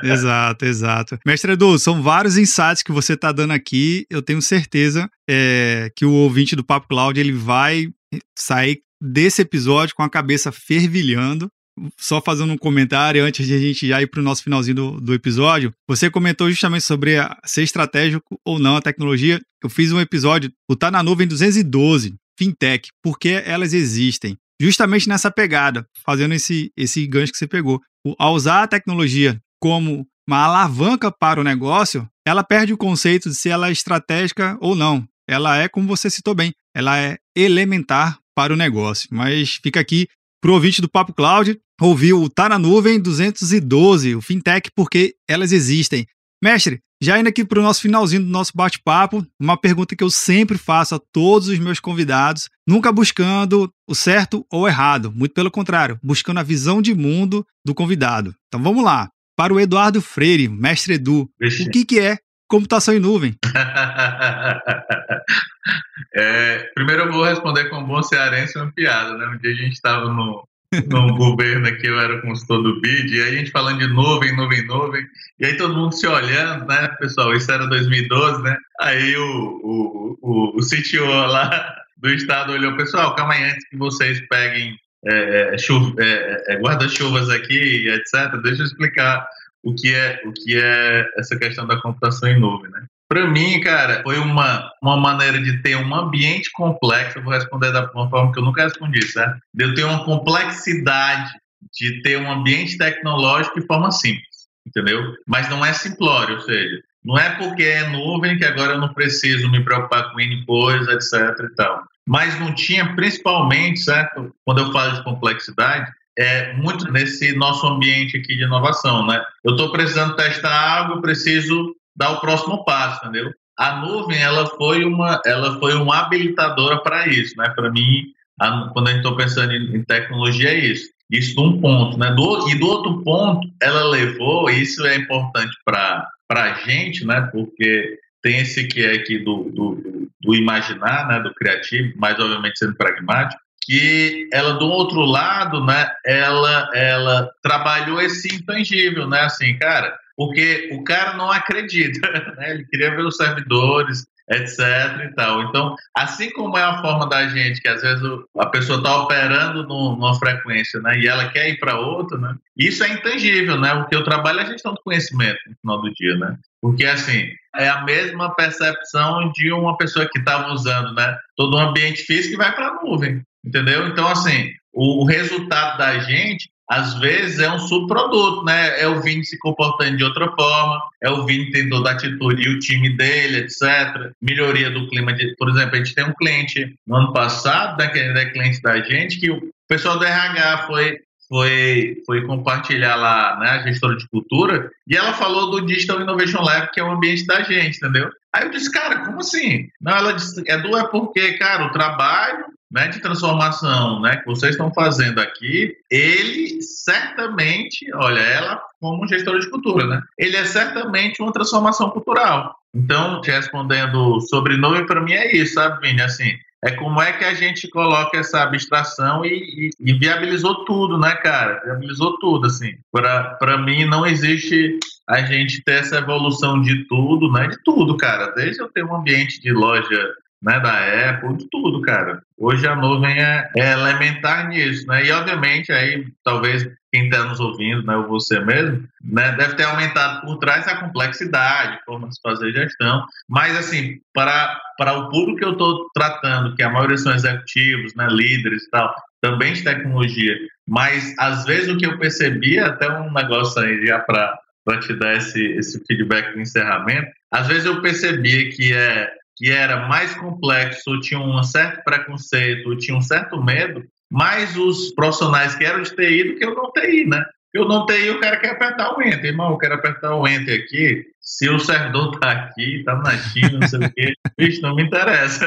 exato, 0.03 0.64
exato. 0.64 1.18
Mestre 1.27 1.53
Edu, 1.53 1.79
são 1.79 2.03
vários 2.03 2.38
insights 2.38 2.83
que 2.83 2.92
você 2.92 3.14
tá 3.14 3.31
dando 3.31 3.53
aqui. 3.53 4.07
Eu 4.09 4.23
tenho 4.23 4.40
certeza 4.40 5.07
é, 5.29 5.92
que 5.94 6.07
o 6.07 6.12
ouvinte 6.12 6.57
do 6.57 6.64
Papo 6.64 6.88
Cloud 6.88 7.21
ele 7.21 7.33
vai 7.33 7.88
sair 8.35 8.81
desse 8.99 9.42
episódio 9.42 9.94
com 9.94 10.03
a 10.03 10.09
cabeça 10.09 10.51
fervilhando 10.51 11.51
só 11.97 12.21
fazendo 12.21 12.53
um 12.53 12.59
comentário 12.59 13.25
antes 13.25 13.47
de 13.47 13.55
a 13.55 13.59
gente 13.59 13.87
já 13.87 14.01
ir 14.01 14.07
para 14.07 14.21
o 14.21 14.23
nosso 14.23 14.43
finalzinho 14.43 14.75
do, 14.75 15.01
do 15.01 15.14
episódio. 15.14 15.73
Você 15.88 16.11
comentou 16.11 16.51
justamente 16.51 16.85
sobre 16.85 17.19
a, 17.19 17.37
ser 17.45 17.62
estratégico 17.62 18.38
ou 18.45 18.59
não 18.59 18.77
a 18.77 18.83
tecnologia. 18.83 19.41
Eu 19.62 19.69
fiz 19.69 19.93
um 19.93 20.01
episódio, 20.01 20.53
o 20.69 20.77
Tá 20.77 20.91
na 20.91 21.03
Nuvem 21.03 21.27
212, 21.27 22.14
Fintech, 22.38 22.91
porque 23.03 23.43
elas 23.45 23.73
existem. 23.73 24.37
Justamente 24.61 25.09
nessa 25.09 25.31
pegada, 25.31 25.87
fazendo 26.05 26.35
esse, 26.35 26.71
esse 26.77 27.07
gancho 27.07 27.33
que 27.33 27.38
você 27.38 27.47
pegou. 27.47 27.81
O, 28.05 28.14
ao 28.19 28.35
usar 28.35 28.64
a 28.64 28.69
tecnologia 28.69 29.41
como 29.61 30.07
uma 30.29 30.45
alavanca 30.45 31.11
para 31.11 31.41
o 31.41 31.45
negócio, 31.45 32.09
ela 32.27 32.45
perde 32.45 32.73
o 32.73 32.79
conceito 32.79 33.31
de 33.31 33.35
se 33.35 33.49
ela 33.49 33.69
é 33.69 33.73
estratégica 33.73 34.59
ou 34.61 34.75
não. 34.75 35.07
Ela 35.29 35.59
é, 35.59 35.69
como 35.69 35.87
você 35.87 36.11
citou 36.11 36.35
bem, 36.35 36.53
ela 36.75 36.99
é 36.99 37.19
elementar 37.37 38.19
para 38.35 38.53
o 38.53 38.57
negócio. 38.57 39.09
Mas 39.11 39.59
fica 39.62 39.81
aqui 39.81 40.07
para 40.40 40.51
o 40.51 40.55
ouvinte 40.55 40.81
do 40.81 40.88
Papo 40.88 41.12
Cloud, 41.12 41.59
ouviu 41.81 42.22
o 42.22 42.29
Tá 42.29 42.48
na 42.48 42.59
Nuvem 42.59 43.01
212, 43.01 44.14
o 44.14 44.20
Fintech, 44.20 44.70
porque 44.74 45.14
elas 45.29 45.53
existem. 45.53 46.07
Mestre, 46.42 46.81
já 47.03 47.18
indo 47.18 47.29
aqui 47.29 47.44
para 47.44 47.61
o 47.61 47.62
nosso 47.62 47.81
finalzinho 47.81 48.22
do 48.22 48.29
nosso 48.29 48.53
bate-papo, 48.55 49.27
uma 49.40 49.57
pergunta 49.57 49.94
que 49.94 50.03
eu 50.03 50.11
sempre 50.11 50.59
faço 50.59 50.94
a 50.94 51.01
todos 51.12 51.48
os 51.48 51.59
meus 51.59 51.81
convidados, 51.81 52.48
nunca 52.66 52.90
buscando 52.92 53.72
o 53.88 53.94
certo 53.94 54.44
ou 54.53 54.68
errado, 54.68 55.12
muito 55.12 55.33
pelo 55.33 55.51
contrário, 55.51 55.98
buscando 56.03 56.38
a 56.38 56.42
visão 56.42 56.83
de 56.83 56.94
mundo 56.94 57.46
do 57.64 57.74
convidado. 57.74 58.35
Então 58.48 58.62
vamos 58.62 58.85
lá. 58.85 59.11
Para 59.37 59.55
o 59.55 59.61
Eduardo 59.61 60.03
Freire, 60.03 60.48
mestre 60.48 60.94
Edu, 60.94 61.31
Vixe. 61.40 61.62
o 61.62 61.70
que, 61.70 61.85
que 61.85 62.01
é 62.01 62.18
computação 62.48 62.94
em 62.94 62.98
nuvem? 62.98 63.37
é, 66.14 66.70
primeiro 66.74 67.02
eu 67.02 67.12
vou 67.12 67.24
responder 67.24 67.68
com 67.68 67.78
um 67.78 67.87
bom 67.87 68.02
cearense 68.02 68.58
uma 68.58 68.72
piada, 68.72 69.16
né? 69.16 69.26
Um 69.26 69.38
dia 69.38 69.52
a 69.52 69.56
gente 69.56 69.74
estava 69.74 70.08
no, 70.08 70.48
no 70.88 71.14
governo 71.16 71.68
aqui, 71.68 71.87
eu 71.87 72.00
era 72.00 72.20
consultor 72.22 72.62
do 72.62 72.80
BID, 72.80 73.14
e 73.14 73.22
aí 73.22 73.28
a 73.28 73.38
gente 73.38 73.50
falando 73.50 73.78
de 73.78 73.87
nuvem, 73.87 74.34
nuvem, 74.37 74.66
nuvem, 74.66 75.06
e 75.38 75.46
aí 75.46 75.56
todo 75.56 75.74
mundo 75.74 75.94
se 75.94 76.06
olhando, 76.06 76.66
né, 76.66 76.88
pessoal, 76.98 77.34
isso 77.34 77.50
era 77.50 77.66
2012, 77.66 78.42
né, 78.42 78.56
aí 78.80 79.16
o, 79.16 79.61
o, 79.62 80.18
o, 80.20 80.58
o 80.58 80.61
CTO 80.61 81.06
lá 81.06 81.74
do 81.96 82.11
estado 82.11 82.52
olhou, 82.52 82.76
pessoal, 82.76 83.14
calma 83.14 83.34
aí, 83.34 83.44
antes 83.44 83.68
que 83.68 83.76
vocês 83.76 84.20
peguem 84.28 84.76
é, 85.06 85.12
é, 85.12 85.54
é, 85.54 86.54
é, 86.54 86.58
guarda-chuvas 86.58 87.30
aqui, 87.30 87.88
etc., 87.88 88.37
deixa 88.42 88.62
eu 88.62 88.66
explicar 88.66 89.26
o 89.62 89.75
que 89.75 89.94
é 89.94 90.21
o 90.25 90.33
que 90.33 90.57
é 90.57 91.07
essa 91.16 91.38
questão 91.38 91.66
da 91.66 91.81
computação 91.81 92.29
em 92.29 92.38
nuvem, 92.38 92.71
né? 92.71 92.87
Para 93.09 93.27
mim, 93.27 93.59
cara, 93.61 94.03
foi 94.03 94.18
uma, 94.18 94.71
uma 94.83 94.97
maneira 94.97 95.40
de 95.40 95.62
ter 95.62 95.77
um 95.77 95.94
ambiente 95.94 96.51
complexo. 96.53 97.18
Eu 97.18 97.25
vou 97.25 97.33
responder 97.33 97.73
da 97.73 97.90
uma 97.92 98.11
forma 98.11 98.33
que 98.33 98.38
eu 98.38 98.44
nunca 98.44 98.62
respondi, 98.62 99.03
certo? 99.07 99.38
De 99.55 99.64
eu 99.64 99.75
ter 99.75 99.85
uma 99.85 100.05
complexidade 100.05 101.31
de 101.73 102.03
ter 102.03 102.18
um 102.18 102.31
ambiente 102.31 102.77
tecnológico 102.77 103.61
de 103.61 103.66
forma 103.66 103.90
simples, 103.90 104.49
entendeu? 104.66 105.14
Mas 105.27 105.49
não 105.49 105.64
é 105.64 105.73
simplório, 105.73 106.37
ou 106.37 106.40
seja, 106.42 106.83
não 107.05 107.18
é 107.18 107.31
porque 107.37 107.62
é 107.62 107.88
nuvem 107.88 108.37
que 108.37 108.44
agora 108.44 108.75
eu 108.75 108.79
não 108.79 108.92
preciso 108.92 109.51
me 109.51 109.64
preocupar 109.64 110.12
com 110.12 110.21
N 110.21 110.44
coisa, 110.44 110.92
etc 110.92 111.47
e 111.51 111.55
tal. 111.55 111.83
Mas 112.07 112.38
não 112.38 112.55
tinha, 112.55 112.94
principalmente, 112.94 113.81
certo? 113.81 114.35
Quando 114.44 114.61
eu 114.61 114.73
falo 114.73 114.97
de 114.97 115.05
complexidade, 115.05 115.90
é 116.18 116.52
muito 116.54 116.90
nesse 116.90 117.33
nosso 117.37 117.64
ambiente 117.66 118.16
aqui 118.16 118.37
de 118.37 118.42
inovação, 118.42 119.07
né? 119.07 119.24
Eu 119.44 119.52
estou 119.52 119.70
precisando 119.70 120.16
testar 120.16 120.78
algo, 120.78 121.00
preciso 121.00 121.76
dar 121.96 122.11
o 122.11 122.20
próximo 122.20 122.64
passo, 122.64 122.98
entendeu? 123.04 123.33
A 123.57 123.76
nuvem, 123.81 124.20
ela 124.20 124.46
foi 124.46 124.85
uma, 124.85 125.20
ela 125.24 125.59
foi 125.61 125.74
uma 125.74 126.00
habilitadora 126.00 126.83
para 126.83 127.07
isso, 127.07 127.35
né? 127.37 127.48
Para 127.54 127.70
mim, 127.70 128.07
a, 128.40 128.68
quando 128.72 128.88
a 128.88 128.92
gente 128.92 129.04
está 129.04 129.16
pensando 129.16 129.52
em, 129.52 129.76
em, 129.76 129.85
tecnologia, 129.85 130.50
é 130.50 130.59
isso. 130.59 130.90
Isso 131.09 131.35
de 131.35 131.40
um 131.40 131.61
ponto, 131.61 131.96
né? 131.96 132.11
Do, 132.12 132.48
e 132.50 132.57
do 132.57 132.66
outro 132.66 133.02
ponto, 133.04 133.48
ela 133.62 133.85
levou, 133.85 134.50
isso 134.50 134.85
é 134.87 134.96
importante 134.96 135.57
para 135.64 136.09
a 136.31 136.52
gente, 136.54 137.07
né? 137.07 137.28
Porque 137.33 137.96
tem 138.22 138.40
esse 138.40 138.66
que 138.66 138.85
é 138.85 138.94
aqui 138.94 139.18
do, 139.18 139.44
do, 139.50 140.11
do 140.20 140.35
imaginar, 140.35 141.07
né? 141.07 141.20
Do 141.20 141.33
criativo, 141.35 141.92
mas 141.96 142.18
obviamente 142.18 142.59
sendo 142.59 142.76
pragmático, 142.76 143.40
que 143.68 144.26
ela 144.33 144.54
do 144.54 144.66
outro 144.66 145.02
lado, 145.02 145.62
né, 145.62 145.87
ela 146.07 146.70
ela 146.74 147.31
trabalhou 147.42 148.00
esse 148.00 148.35
intangível, 148.35 149.07
né, 149.07 149.20
assim, 149.20 149.59
cara, 149.59 149.94
porque 150.16 150.70
o 150.72 150.83
cara 150.83 151.18
não 151.18 151.31
acredita, 151.31 152.00
né? 152.37 152.50
Ele 152.52 152.64
queria 152.64 152.96
ver 152.96 153.04
os 153.04 153.16
servidores, 153.16 154.04
etc 154.31 154.59
e 155.04 155.14
tal. 155.14 155.42
Então, 155.42 155.74
assim 155.96 156.31
como 156.33 156.57
é 156.57 156.62
a 156.62 156.81
forma 156.81 157.09
da 157.09 157.28
gente, 157.28 157.61
que 157.61 157.68
às 157.68 157.83
vezes 157.83 158.02
a 158.38 158.46
pessoa 158.46 158.78
está 158.78 159.02
operando 159.02 159.62
numa 159.66 160.14
frequência, 160.18 160.81
né, 160.81 160.98
e 160.98 161.07
ela 161.07 161.28
quer 161.28 161.50
ir 161.50 161.59
para 161.59 161.78
outra, 161.78 162.16
né, 162.16 162.35
isso 162.57 162.83
é 162.83 162.88
intangível, 162.88 163.61
né, 163.61 163.74
porque 163.76 163.96
o 163.96 164.04
trabalho 164.04 164.40
é 164.40 164.42
a 164.44 164.46
gestão 164.46 164.72
do 164.72 164.83
conhecimento 164.83 165.38
no 165.46 165.57
final 165.61 165.83
do 165.83 165.92
dia, 165.92 166.16
né, 166.16 166.37
porque 166.61 166.85
assim, 166.87 167.28
é 167.57 167.68
a 167.68 167.83
mesma 167.83 168.35
percepção 168.35 169.31
de 169.35 169.52
uma 169.52 169.76
pessoa 169.76 170.09
que 170.11 170.18
estava 170.18 170.52
usando, 170.52 170.94
né, 170.94 171.16
todo 171.37 171.54
o 171.54 171.61
ambiente 171.61 172.02
físico 172.02 172.35
e 172.35 172.38
vai 172.38 172.54
para 172.54 172.68
a 172.68 172.83
nuvem. 172.83 173.22
Entendeu? 173.48 173.88
Então, 173.88 174.06
assim, 174.06 174.52
o, 174.74 175.06
resultado 175.06 175.78
da 175.78 175.98
gente 176.00 176.50
às 176.68 176.98
vezes 177.00 177.38
é 177.38 177.50
um 177.50 177.58
subproduto, 177.58 178.44
né? 178.44 178.78
É 178.78 178.87
o 178.87 179.00
Vini 179.00 179.24
se 179.24 179.38
comportando 179.38 179.96
de 179.96 180.04
outra 180.04 180.30
forma, 180.38 180.78
é 181.02 181.08
o 181.08 181.24
Vini 181.24 181.50
tendo 181.50 181.70
toda 181.70 181.88
a 181.88 181.94
atitude 181.94 182.42
e 182.42 182.48
o 182.50 182.58
time 182.58 182.94
dele, 182.94 183.38
etc. 183.38 184.12
Melhoria 184.20 184.70
do 184.70 184.87
clima. 184.87 185.14
De, 185.14 185.34
por 185.37 185.48
exemplo, 185.48 185.74
a 185.74 185.78
gente 185.78 185.94
tem 185.94 186.04
um 186.04 186.12
cliente 186.12 186.74
no 186.87 186.96
ano 186.96 187.12
passado, 187.14 187.78
né, 187.78 187.88
que 187.88 187.98
é 187.98 188.30
cliente 188.30 188.61
da 188.61 188.78
gente, 188.82 189.18
que 189.18 189.30
o 189.30 189.40
pessoal 189.66 189.98
do 189.98 190.04
RH 190.04 190.66
foi, 190.66 190.98
foi, 191.29 192.03
foi 192.07 192.27
compartilhar 192.27 192.97
lá, 192.97 193.38
né, 193.38 193.51
a 193.51 193.62
gestora 193.62 193.97
de 193.97 194.09
cultura, 194.09 194.71
e 194.87 194.97
ela 194.97 195.12
falou 195.12 195.51
do 195.51 195.67
Digital 195.67 196.01
Innovation 196.01 196.41
Lab, 196.41 196.71
que 196.73 196.81
é 196.81 196.85
o 196.85 196.91
ambiente 196.91 197.27
da 197.27 197.43
gente, 197.43 197.77
entendeu? 197.77 198.11
Aí 198.33 198.45
eu 198.45 198.51
disse, 198.51 198.71
cara, 198.71 199.05
como 199.05 199.21
assim? 199.21 199.69
Não, 199.81 199.97
ela 199.97 200.12
disse, 200.12 200.43
é 200.47 200.59
do 200.59 200.77
é 200.77 200.88
porque, 200.88 201.35
cara, 201.35 201.67
o 201.67 201.73
trabalho 201.73 202.47
né, 202.71 202.88
de 202.88 203.01
transformação 203.01 204.01
né, 204.01 204.17
que 204.17 204.27
vocês 204.27 204.53
estão 204.53 204.73
fazendo 204.73 205.21
aqui, 205.21 205.75
ele 205.91 206.61
certamente, 206.62 207.87
olha, 207.95 208.21
ela 208.21 208.62
como 208.81 209.09
gestora 209.09 209.41
de 209.41 209.51
cultura, 209.51 209.87
né, 209.87 210.03
ele 210.19 210.37
é 210.37 210.45
certamente 210.45 211.23
uma 211.23 211.33
transformação 211.33 211.91
cultural. 211.91 212.55
Então, 212.75 213.21
te 213.23 213.31
respondendo 213.31 214.21
sobre 214.21 214.57
nome, 214.57 214.87
para 214.87 215.01
mim 215.01 215.12
é 215.12 215.35
isso, 215.35 215.55
sabe, 215.55 215.81
Vini? 215.81 216.03
Assim, 216.03 216.31
é 216.64 216.73
como 216.73 217.01
é 217.01 217.12
que 217.12 217.25
a 217.25 217.35
gente 217.35 217.68
coloca 217.68 218.18
essa 218.18 218.42
abstração 218.42 219.25
e, 219.25 219.29
e, 219.29 219.71
e 219.81 219.92
viabilizou 219.92 220.64
tudo, 220.64 220.99
né, 220.99 221.14
cara? 221.16 221.61
Viabilizou 221.64 222.18
tudo, 222.18 222.47
assim. 222.47 222.73
Para 222.90 223.59
mim, 223.59 223.85
não 223.85 224.05
existe 224.05 224.79
a 225.09 225.21
gente 225.23 225.62
ter 225.62 225.81
essa 225.81 225.99
evolução 225.99 226.61
de 226.61 226.85
tudo, 226.87 227.31
né? 227.33 227.47
De 227.47 227.62
tudo, 227.62 227.97
cara. 227.97 228.33
Desde 228.33 228.61
eu 228.61 228.68
ter 228.68 228.85
um 228.85 228.94
ambiente 228.94 229.40
de 229.40 229.53
loja 229.53 230.14
né, 230.42 230.59
da 230.61 231.11
Apple, 231.11 231.37
de 231.37 231.49
tudo, 231.51 231.81
cara. 231.83 232.23
Hoje 232.37 232.66
a 232.66 232.75
nuvem 232.75 233.21
é, 233.21 233.51
é 233.57 233.73
elementar 233.73 234.49
nisso, 234.49 234.87
né? 234.87 235.05
E 235.05 235.12
obviamente 235.12 235.73
aí 235.73 236.07
talvez 236.25 236.68
quem 236.92 237.05
está 237.05 237.24
nos 237.24 237.40
ouvindo, 237.40 237.83
né, 237.85 237.96
ou 237.96 238.07
você 238.07 238.40
mesmo, 238.40 238.87
né, 239.03 239.33
deve 239.33 239.55
ter 239.55 239.64
aumentado 239.64 240.22
por 240.22 240.38
trás 240.38 240.66
a 240.66 240.77
complexidade, 240.77 241.81
forma 241.85 242.09
de 242.09 242.20
fazer 242.22 242.53
gestão, 242.53 243.05
mas 243.29 243.57
assim, 243.57 243.98
para, 244.14 244.59
para 244.77 244.94
o 244.94 245.09
público 245.09 245.38
que 245.38 245.44
eu 245.44 245.53
estou 245.53 245.88
tratando, 245.94 246.55
que 246.55 246.62
a 246.62 246.70
maioria 246.70 246.96
são 246.96 247.14
executivos, 247.14 247.94
né, 247.94 248.07
líderes 248.11 248.64
e 248.64 248.70
tal, 248.70 248.94
também 249.20 249.53
de 249.53 249.64
tecnologia, 249.64 250.35
mas 250.66 251.14
às 251.18 251.44
vezes 251.44 251.68
o 251.68 251.77
que 251.77 251.87
eu 251.87 251.98
percebi, 251.98 252.59
até 252.59 252.90
um 252.90 253.12
negócio 253.12 253.61
aí 253.62 253.87
já 253.87 253.98
para 253.98 254.38
te 254.81 254.94
dar 254.94 255.16
esse, 255.16 255.42
esse 255.53 255.83
feedback 255.87 256.35
no 256.35 256.42
encerramento, 256.42 257.09
às 257.31 257.46
vezes 257.46 257.66
eu 257.66 257.83
percebia 257.83 258.51
que 258.51 258.72
é 258.72 259.11
que 259.38 259.53
era 259.53 259.87
mais 259.87 260.14
complexo, 260.16 260.90
ou 260.90 261.01
tinha 261.01 261.20
um 261.20 261.42
certo 261.44 261.85
preconceito, 261.85 262.68
ou 262.68 262.77
tinha 262.77 262.96
um 262.96 263.01
certo 263.01 263.40
medo, 263.40 263.85
mais 264.11 264.57
os 264.57 264.92
profissionais 264.94 265.55
que 265.55 265.64
eram 265.64 265.83
de 265.83 265.94
TI 265.94 266.25
do 266.25 266.37
que 266.37 266.47
o 266.47 266.55
não 266.55 266.73
TI, 266.73 267.07
né? 267.07 267.25
Eu 267.53 267.64
não 267.66 267.87
TI, 267.87 268.11
o 268.11 268.21
cara 268.21 268.37
quer 268.37 268.51
apertar 268.51 268.97
o 268.97 269.03
Enter, 269.03 269.25
irmão, 269.25 269.53
eu 269.53 269.59
quero 269.59 269.75
apertar 269.75 270.14
o 270.14 270.29
Enter 270.29 270.62
aqui, 270.62 271.07
se 271.21 271.49
o 271.49 271.59
servidor 271.59 272.18
tá 272.18 272.31
aqui, 272.31 272.83
tá 272.85 272.97
na 272.97 273.16
China, 273.16 273.59
não 273.61 273.68
sei 273.68 273.79
o 273.79 273.92
quê, 273.92 274.12
bicho, 274.38 274.62
não 274.62 274.75
me 274.75 274.83
interessa. 274.83 275.47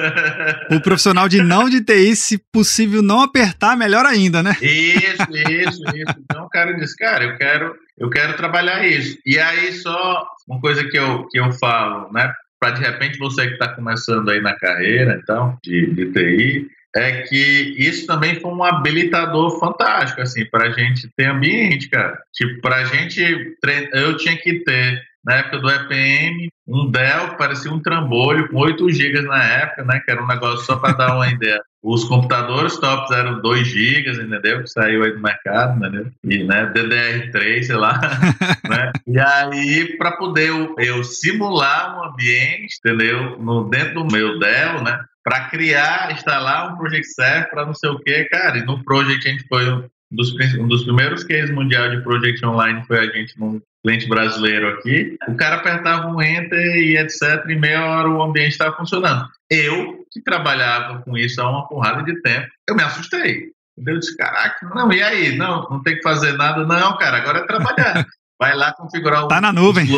O 0.72 0.80
profissional 0.80 1.28
de 1.28 1.42
não 1.42 1.70
de 1.70 1.84
TI, 1.84 2.16
se 2.16 2.38
possível 2.52 3.02
não 3.02 3.22
apertar, 3.22 3.78
melhor 3.78 4.06
ainda, 4.06 4.44
né? 4.44 4.56
Isso, 4.62 5.32
isso, 5.50 5.84
isso. 5.96 6.16
Então 6.20 6.46
o 6.46 6.50
cara 6.50 6.74
diz, 6.74 6.96
cara, 6.96 7.24
eu 7.24 7.38
quero, 7.38 7.76
eu 7.98 8.10
quero 8.10 8.36
trabalhar 8.36 8.86
isso. 8.86 9.18
E 9.26 9.40
aí 9.40 9.72
só 9.74 10.28
uma 10.48 10.60
coisa 10.60 10.84
que 10.84 10.98
eu, 10.98 11.28
que 11.28 11.40
eu 11.40 11.52
falo, 11.54 12.12
né? 12.12 12.32
Para 12.60 12.72
de 12.72 12.82
repente 12.82 13.18
você 13.18 13.48
que 13.48 13.54
está 13.54 13.70
começando 13.70 14.30
aí 14.30 14.40
na 14.40 14.56
carreira, 14.56 15.20
então, 15.22 15.58
de, 15.64 15.88
de 15.96 16.12
TI, 16.12 16.68
é 16.96 17.22
que 17.22 17.76
isso 17.78 18.06
também 18.06 18.40
foi 18.40 18.52
um 18.52 18.64
habilitador 18.64 19.60
fantástico, 19.60 20.22
assim, 20.22 20.46
para 20.46 20.68
a 20.68 20.72
gente 20.72 21.08
ter 21.16 21.28
ambiente, 21.28 21.90
cara. 21.90 22.22
Tipo, 22.34 22.62
para 22.62 22.78
a 22.78 22.86
gente, 22.86 23.56
eu 23.94 24.18
tinha 24.18 24.36
que 24.36 24.60
ter, 24.60 25.02
na 25.24 25.36
época 25.36 25.60
do 25.60 25.70
EPM, 25.70 26.50
um 26.68 26.90
Dell, 26.90 27.36
parecia 27.38 27.72
um 27.72 27.82
trambolho, 27.82 28.50
com 28.50 28.58
8 28.58 28.90
GB 28.90 29.22
na 29.22 29.44
época, 29.44 29.84
né, 29.84 30.02
que 30.04 30.12
era 30.12 30.24
um 30.24 30.28
negócio 30.28 30.66
só 30.66 30.78
para 30.78 30.94
dar 30.94 31.16
uma 31.16 31.28
ideia. 31.28 31.62
Os 31.84 32.04
computadores 32.04 32.78
tops 32.78 33.12
eram 33.12 33.42
2 33.42 33.68
GB, 33.68 34.12
entendeu? 34.12 34.62
Que 34.62 34.70
saiu 34.70 35.04
aí 35.04 35.12
do 35.12 35.20
mercado, 35.20 35.78
entendeu? 35.78 36.12
E, 36.24 36.44
né, 36.44 36.72
DDR3, 36.74 37.64
sei 37.64 37.76
lá, 37.76 38.00
né? 38.70 38.92
E 39.08 39.20
aí, 39.20 39.98
para 39.98 40.12
poder 40.12 40.50
eu, 40.50 40.76
eu, 40.78 41.04
simular 41.04 41.98
um 41.98 42.12
ambiente, 42.12 42.78
entendeu? 42.80 43.40
No, 43.40 43.70
dentro 43.70 44.04
do 44.04 44.12
meu 44.12 44.40
Dell, 44.40 44.84
né? 44.84 45.00
para 45.24 45.50
criar, 45.50 46.12
instalar 46.12 46.74
um 46.74 46.78
Project 46.78 47.08
Server 47.08 47.50
para 47.50 47.66
não 47.66 47.74
sei 47.74 47.90
o 47.90 48.00
que, 48.00 48.26
cara. 48.26 48.58
E 48.58 48.66
no 48.66 48.84
Project 48.84 49.28
a 49.28 49.32
gente 49.32 49.48
foi 49.48 49.86
dos, 50.12 50.34
um 50.60 50.68
dos 50.68 50.84
primeiros 50.84 51.24
cases 51.24 51.50
mundial 51.52 51.90
de 51.90 52.02
Project 52.02 52.46
Online 52.46 52.84
foi 52.86 53.00
a 53.00 53.12
gente 53.12 53.40
num 53.40 53.62
cliente 53.84 54.08
brasileiro 54.08 54.68
aqui. 54.68 55.18
O 55.28 55.36
cara 55.36 55.56
apertava 55.56 56.08
um 56.08 56.22
Enter 56.22 56.76
e 56.76 56.98
etc. 56.98 57.46
E 57.50 57.56
meia 57.56 57.86
hora 57.86 58.10
o 58.10 58.22
ambiente 58.22 58.52
estava 58.52 58.76
funcionando. 58.76 59.28
Eu, 59.50 60.06
que 60.12 60.22
trabalhava 60.22 61.02
com 61.02 61.18
isso 61.18 61.42
há 61.42 61.50
uma 61.50 61.68
porrada 61.68 62.04
de 62.04 62.22
tempo, 62.22 62.48
eu 62.68 62.76
me 62.76 62.84
assustei. 62.84 63.52
Eu 63.78 64.00
disse, 64.00 64.16
caraca, 64.18 64.70
não, 64.76 64.92
e 64.92 65.02
aí? 65.02 65.36
Não, 65.36 65.68
não 65.70 65.82
tem 65.82 65.96
que 65.96 66.04
fazer 66.04 66.34
nada. 66.34 66.66
Não, 66.66 66.98
cara, 66.98 67.18
agora 67.18 67.40
é 67.40 67.48
trabalhar. 67.48 68.06
Vai 68.40 68.56
lá 68.56 68.74
configurar 68.74 69.26
o. 69.26 69.28
Tá 69.28 69.40
na 69.40 69.54
nuvem. 69.54 69.88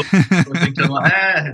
é, 1.05 1.51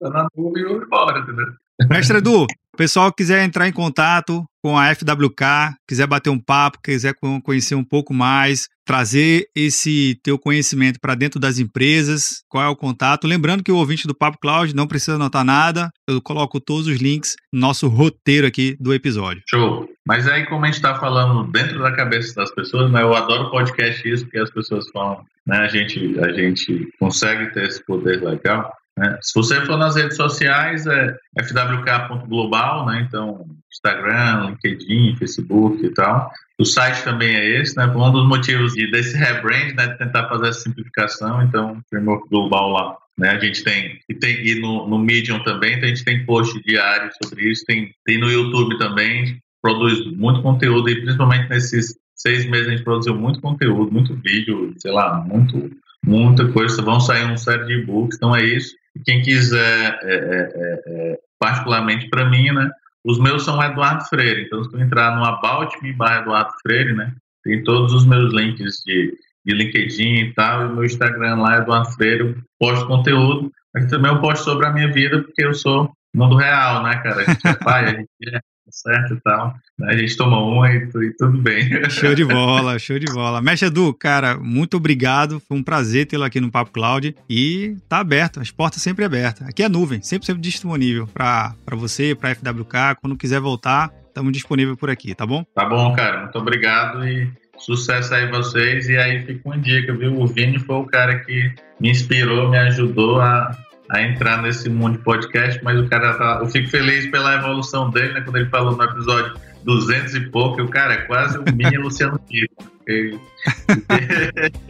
tá 0.00 0.10
na 0.10 0.28
nuvem 0.36 0.62
e 0.62 0.66
vou 0.66 0.82
embora, 0.82 1.18
entendeu? 1.18 1.46
Mestre 1.86 2.18
Edu, 2.18 2.42
o 2.42 2.76
pessoal 2.76 3.12
quiser 3.12 3.44
entrar 3.44 3.68
em 3.68 3.72
contato 3.72 4.44
com 4.60 4.76
a 4.76 4.92
FWK, 4.92 5.76
quiser 5.86 6.08
bater 6.08 6.28
um 6.28 6.38
papo, 6.38 6.80
quiser 6.82 7.14
conhecer 7.44 7.76
um 7.76 7.84
pouco 7.84 8.12
mais, 8.12 8.68
trazer 8.84 9.46
esse 9.54 10.18
teu 10.24 10.36
conhecimento 10.36 10.98
para 11.00 11.14
dentro 11.14 11.38
das 11.38 11.60
empresas, 11.60 12.42
qual 12.48 12.64
é 12.64 12.68
o 12.68 12.74
contato? 12.74 13.28
Lembrando 13.28 13.62
que 13.62 13.70
o 13.70 13.76
ouvinte 13.76 14.08
do 14.08 14.14
Papo 14.14 14.38
Cloud 14.40 14.74
não 14.74 14.88
precisa 14.88 15.14
anotar 15.14 15.44
nada, 15.44 15.88
eu 16.08 16.20
coloco 16.20 16.60
todos 16.60 16.88
os 16.88 16.98
links 16.98 17.36
no 17.52 17.60
nosso 17.60 17.86
roteiro 17.86 18.46
aqui 18.46 18.76
do 18.80 18.92
episódio. 18.92 19.42
Show. 19.48 19.88
Mas 20.04 20.26
aí, 20.26 20.44
como 20.46 20.64
a 20.64 20.66
gente 20.66 20.76
está 20.76 20.98
falando 20.98 21.48
dentro 21.52 21.78
da 21.78 21.92
cabeça 21.92 22.34
das 22.34 22.52
pessoas, 22.52 22.90
né, 22.90 23.02
eu 23.02 23.14
adoro 23.14 23.50
podcast 23.50 24.08
isso, 24.08 24.24
porque 24.24 24.38
as 24.38 24.50
pessoas 24.50 24.88
falam, 24.90 25.24
né, 25.46 25.58
a 25.58 25.68
gente, 25.68 26.18
a 26.18 26.32
gente 26.32 26.88
consegue 26.98 27.52
ter 27.54 27.68
esse 27.68 27.84
poder 27.84 28.20
legal. 28.20 28.72
Né? 28.98 29.18
Se 29.22 29.32
você 29.34 29.64
for 29.64 29.76
nas 29.76 29.96
redes 29.96 30.16
sociais, 30.16 30.86
é 30.86 31.16
fwk.global, 31.38 32.86
né? 32.86 33.06
então 33.06 33.46
Instagram, 33.72 34.50
LinkedIn, 34.50 35.16
Facebook 35.16 35.84
e 35.84 35.90
tal. 35.94 36.30
O 36.58 36.64
site 36.64 37.04
também 37.04 37.34
é 37.34 37.60
esse, 37.60 37.76
né? 37.76 37.86
Um 37.86 38.10
dos 38.10 38.26
motivos 38.26 38.72
de, 38.72 38.90
desse 38.90 39.16
rebrand, 39.16 39.74
né? 39.74 39.86
De 39.86 39.98
tentar 39.98 40.28
fazer 40.28 40.48
essa 40.48 40.60
simplificação, 40.60 41.42
então, 41.42 41.80
framework 41.88 42.28
global 42.28 42.70
lá. 42.70 42.96
Né? 43.16 43.30
A 43.30 43.38
gente 43.38 43.62
tem, 43.62 44.00
e, 44.08 44.14
tem, 44.14 44.44
e 44.44 44.60
no, 44.60 44.88
no 44.88 44.98
Medium 44.98 45.42
também, 45.44 45.74
então 45.74 45.84
a 45.84 45.88
gente 45.88 46.04
tem 46.04 46.24
post 46.24 46.60
diário 46.64 47.10
sobre 47.22 47.50
isso, 47.50 47.64
tem, 47.64 47.92
tem 48.04 48.18
no 48.18 48.30
YouTube 48.30 48.78
também, 48.78 49.40
produz 49.62 50.04
muito 50.16 50.42
conteúdo, 50.42 50.88
e 50.88 51.00
principalmente 51.00 51.48
nesses 51.48 51.96
seis 52.14 52.48
meses 52.48 52.68
a 52.68 52.70
gente 52.72 52.84
produziu 52.84 53.14
muito 53.14 53.40
conteúdo, 53.40 53.92
muito 53.92 54.14
vídeo, 54.16 54.74
sei 54.78 54.92
lá, 54.92 55.20
muito, 55.20 55.70
muita 56.04 56.48
coisa. 56.48 56.82
Vão 56.82 57.00
sair 57.00 57.24
uma 57.24 57.36
série 57.36 57.66
de 57.66 57.74
e-books, 57.74 58.16
então 58.16 58.34
é 58.34 58.44
isso. 58.44 58.74
Quem 59.04 59.22
quiser, 59.22 59.98
é, 60.02 60.14
é, 60.14 60.52
é, 60.54 60.82
é 60.86 61.18
particularmente 61.38 62.08
para 62.08 62.28
mim, 62.28 62.50
né? 62.52 62.70
Os 63.04 63.18
meus 63.18 63.44
são 63.44 63.62
Eduardo 63.62 64.04
Freire. 64.04 64.42
Então, 64.42 64.62
se 64.64 64.70
tu 64.70 64.78
entrar 64.80 65.16
no 65.16 65.24
About 65.24 65.80
Me 65.82 65.92
barra 65.92 66.20
Eduardo 66.20 66.52
Freire, 66.62 66.94
né? 66.94 67.14
Tem 67.44 67.62
todos 67.62 67.92
os 67.92 68.04
meus 68.06 68.32
links 68.34 68.82
de, 68.84 69.16
de 69.46 69.54
LinkedIn 69.54 70.14
e 70.14 70.34
tal. 70.34 70.66
E 70.66 70.72
meu 70.74 70.84
Instagram 70.84 71.36
lá 71.36 71.56
é 71.56 71.58
Eduardo 71.58 71.90
Freire. 71.92 72.20
Eu 72.20 72.36
posto 72.58 72.86
conteúdo. 72.86 73.52
Mas 73.74 73.86
também 73.86 74.10
eu 74.10 74.20
posto 74.20 74.44
sobre 74.44 74.66
a 74.66 74.72
minha 74.72 74.92
vida, 74.92 75.22
porque 75.22 75.44
eu 75.44 75.54
sou 75.54 75.90
mundo 76.14 76.36
real, 76.36 76.82
né, 76.82 76.96
cara? 77.02 77.20
A 77.20 77.24
gente 77.24 77.46
é 77.46 77.54
pai, 77.54 77.84
a 77.84 77.88
gente 77.90 78.08
é 78.34 78.40
certo 78.70 79.14
e 79.14 79.20
tal. 79.20 79.54
A 79.82 79.96
gente 79.96 80.16
toma 80.16 80.40
uma 80.42 80.70
e, 80.70 80.76
e, 80.76 81.12
tudo 81.16 81.38
bem. 81.38 81.68
Show 81.90 82.14
de 82.14 82.24
bola, 82.26 82.78
show 82.78 82.98
de 82.98 83.06
bola. 83.12 83.40
Mestre 83.40 83.68
Edu, 83.68 83.94
cara, 83.94 84.36
muito 84.36 84.76
obrigado. 84.76 85.40
Foi 85.40 85.56
um 85.56 85.62
prazer 85.62 86.06
tê-lo 86.06 86.24
aqui 86.24 86.40
no 86.40 86.50
Papo 86.50 86.72
Cloud. 86.72 87.14
E 87.28 87.76
tá 87.88 87.98
aberto, 87.98 88.40
as 88.40 88.50
portas 88.50 88.82
sempre 88.82 89.04
abertas. 89.04 89.46
Aqui 89.48 89.62
é 89.62 89.68
nuvem, 89.68 90.02
sempre, 90.02 90.26
sempre 90.26 90.42
disponível 90.42 91.06
para 91.06 91.54
você, 91.72 92.14
para 92.14 92.34
FWK. 92.34 92.96
Quando 93.00 93.16
quiser 93.16 93.40
voltar, 93.40 93.90
estamos 94.06 94.32
disponível 94.32 94.76
por 94.76 94.90
aqui, 94.90 95.14
tá 95.14 95.26
bom? 95.26 95.44
Tá 95.54 95.64
bom, 95.64 95.92
cara. 95.94 96.22
Muito 96.22 96.38
obrigado 96.38 97.06
e 97.06 97.30
sucesso 97.58 98.14
aí 98.14 98.28
vocês. 98.30 98.88
E 98.88 98.96
aí 98.96 99.24
fica 99.24 99.40
uma 99.44 99.58
dica, 99.58 99.92
viu? 99.94 100.18
O 100.18 100.26
Vini 100.26 100.58
foi 100.58 100.76
o 100.76 100.84
cara 100.84 101.20
que 101.20 101.52
me 101.80 101.90
inspirou, 101.90 102.48
me 102.48 102.58
ajudou 102.58 103.20
a 103.20 103.56
a 103.90 104.02
entrar 104.02 104.42
nesse 104.42 104.68
mundo 104.68 104.98
de 104.98 105.04
podcast, 105.04 105.60
mas 105.62 105.78
o 105.78 105.88
cara 105.88 106.14
tá. 106.14 106.38
Eu 106.40 106.48
fico 106.48 106.68
feliz 106.68 107.06
pela 107.10 107.34
evolução 107.34 107.90
dele, 107.90 108.12
né? 108.14 108.20
Quando 108.20 108.36
ele 108.36 108.48
falou 108.50 108.76
no 108.76 108.82
episódio 108.82 109.34
200 109.64 110.14
e 110.14 110.20
pouco, 110.30 110.62
o 110.62 110.68
cara 110.68 110.94
é 110.94 110.96
quase 110.98 111.38
um 111.38 111.44
mini 111.54 111.76
Luciano 111.78 112.18
Pires. 112.18 112.50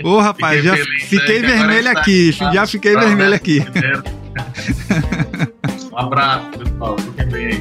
Ô, 0.03 0.19
rapaz, 0.19 0.63
já 0.65 0.77
feliz, 0.77 1.05
fiquei 1.05 1.41
né? 1.41 1.49
vermelho 1.49 1.91
aqui, 1.91 2.33
já 2.33 2.67
fiquei 2.67 2.97
vermelho 2.97 3.35
aqui. 3.35 3.65
Um 5.91 5.99
abraço, 5.99 6.51
pessoal. 6.51 6.97
Fiquem 6.97 7.29
bem 7.29 7.47
aí. 7.47 7.61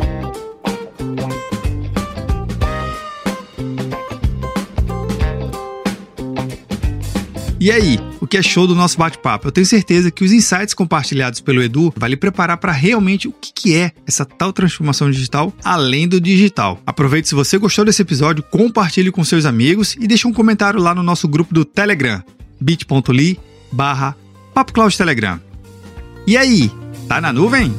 E 7.60 7.72
aí, 7.72 8.00
o 8.28 8.30
que 8.30 8.36
é 8.36 8.44
show 8.44 8.68
do 8.68 8.76
nosso 8.76 8.98
bate-papo? 8.98 9.48
Eu 9.48 9.54
tenho 9.54 9.66
certeza 9.66 10.12
que 10.12 10.22
os 10.22 10.34
insights 10.34 10.74
compartilhados 10.74 11.40
pelo 11.40 11.63
Edu 11.63 11.94
vai 11.96 12.10
lhe 12.10 12.18
preparar 12.18 12.58
para 12.58 12.74
realmente 12.74 13.26
o 13.26 13.32
que 13.32 13.74
é 13.74 13.94
essa 14.06 14.26
tal 14.26 14.52
transformação 14.52 15.10
digital 15.10 15.54
além 15.63 16.10
do 16.10 16.20
digital. 16.20 16.78
Aproveite 16.86 17.30
se 17.30 17.34
você 17.36 17.58
gostou 17.58 17.86
desse 17.86 18.02
episódio, 18.02 18.44
compartilhe 18.44 19.13
com 19.13 19.24
seus 19.24 19.46
amigos 19.46 19.96
e 19.98 20.06
deixe 20.06 20.28
um 20.28 20.34
comentário 20.34 20.78
lá 20.78 20.94
no 20.94 21.02
nosso 21.02 21.26
grupo 21.26 21.54
do 21.54 21.63
Telegram, 21.63 22.22
bit.ly 22.60 23.40
barra 23.72 24.13
Telegram. 24.98 25.40
E 26.28 26.36
aí, 26.36 26.70
tá 27.08 27.22
na 27.22 27.32
nuvem? 27.32 27.74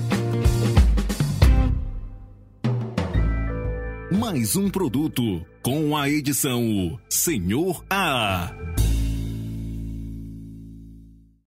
Mais 4.19 4.57
um 4.57 4.71
produto 4.71 5.45
com 5.61 5.95
a 5.95 6.09
edição 6.09 6.99
Senhor 7.11 7.85
A. 7.91 8.51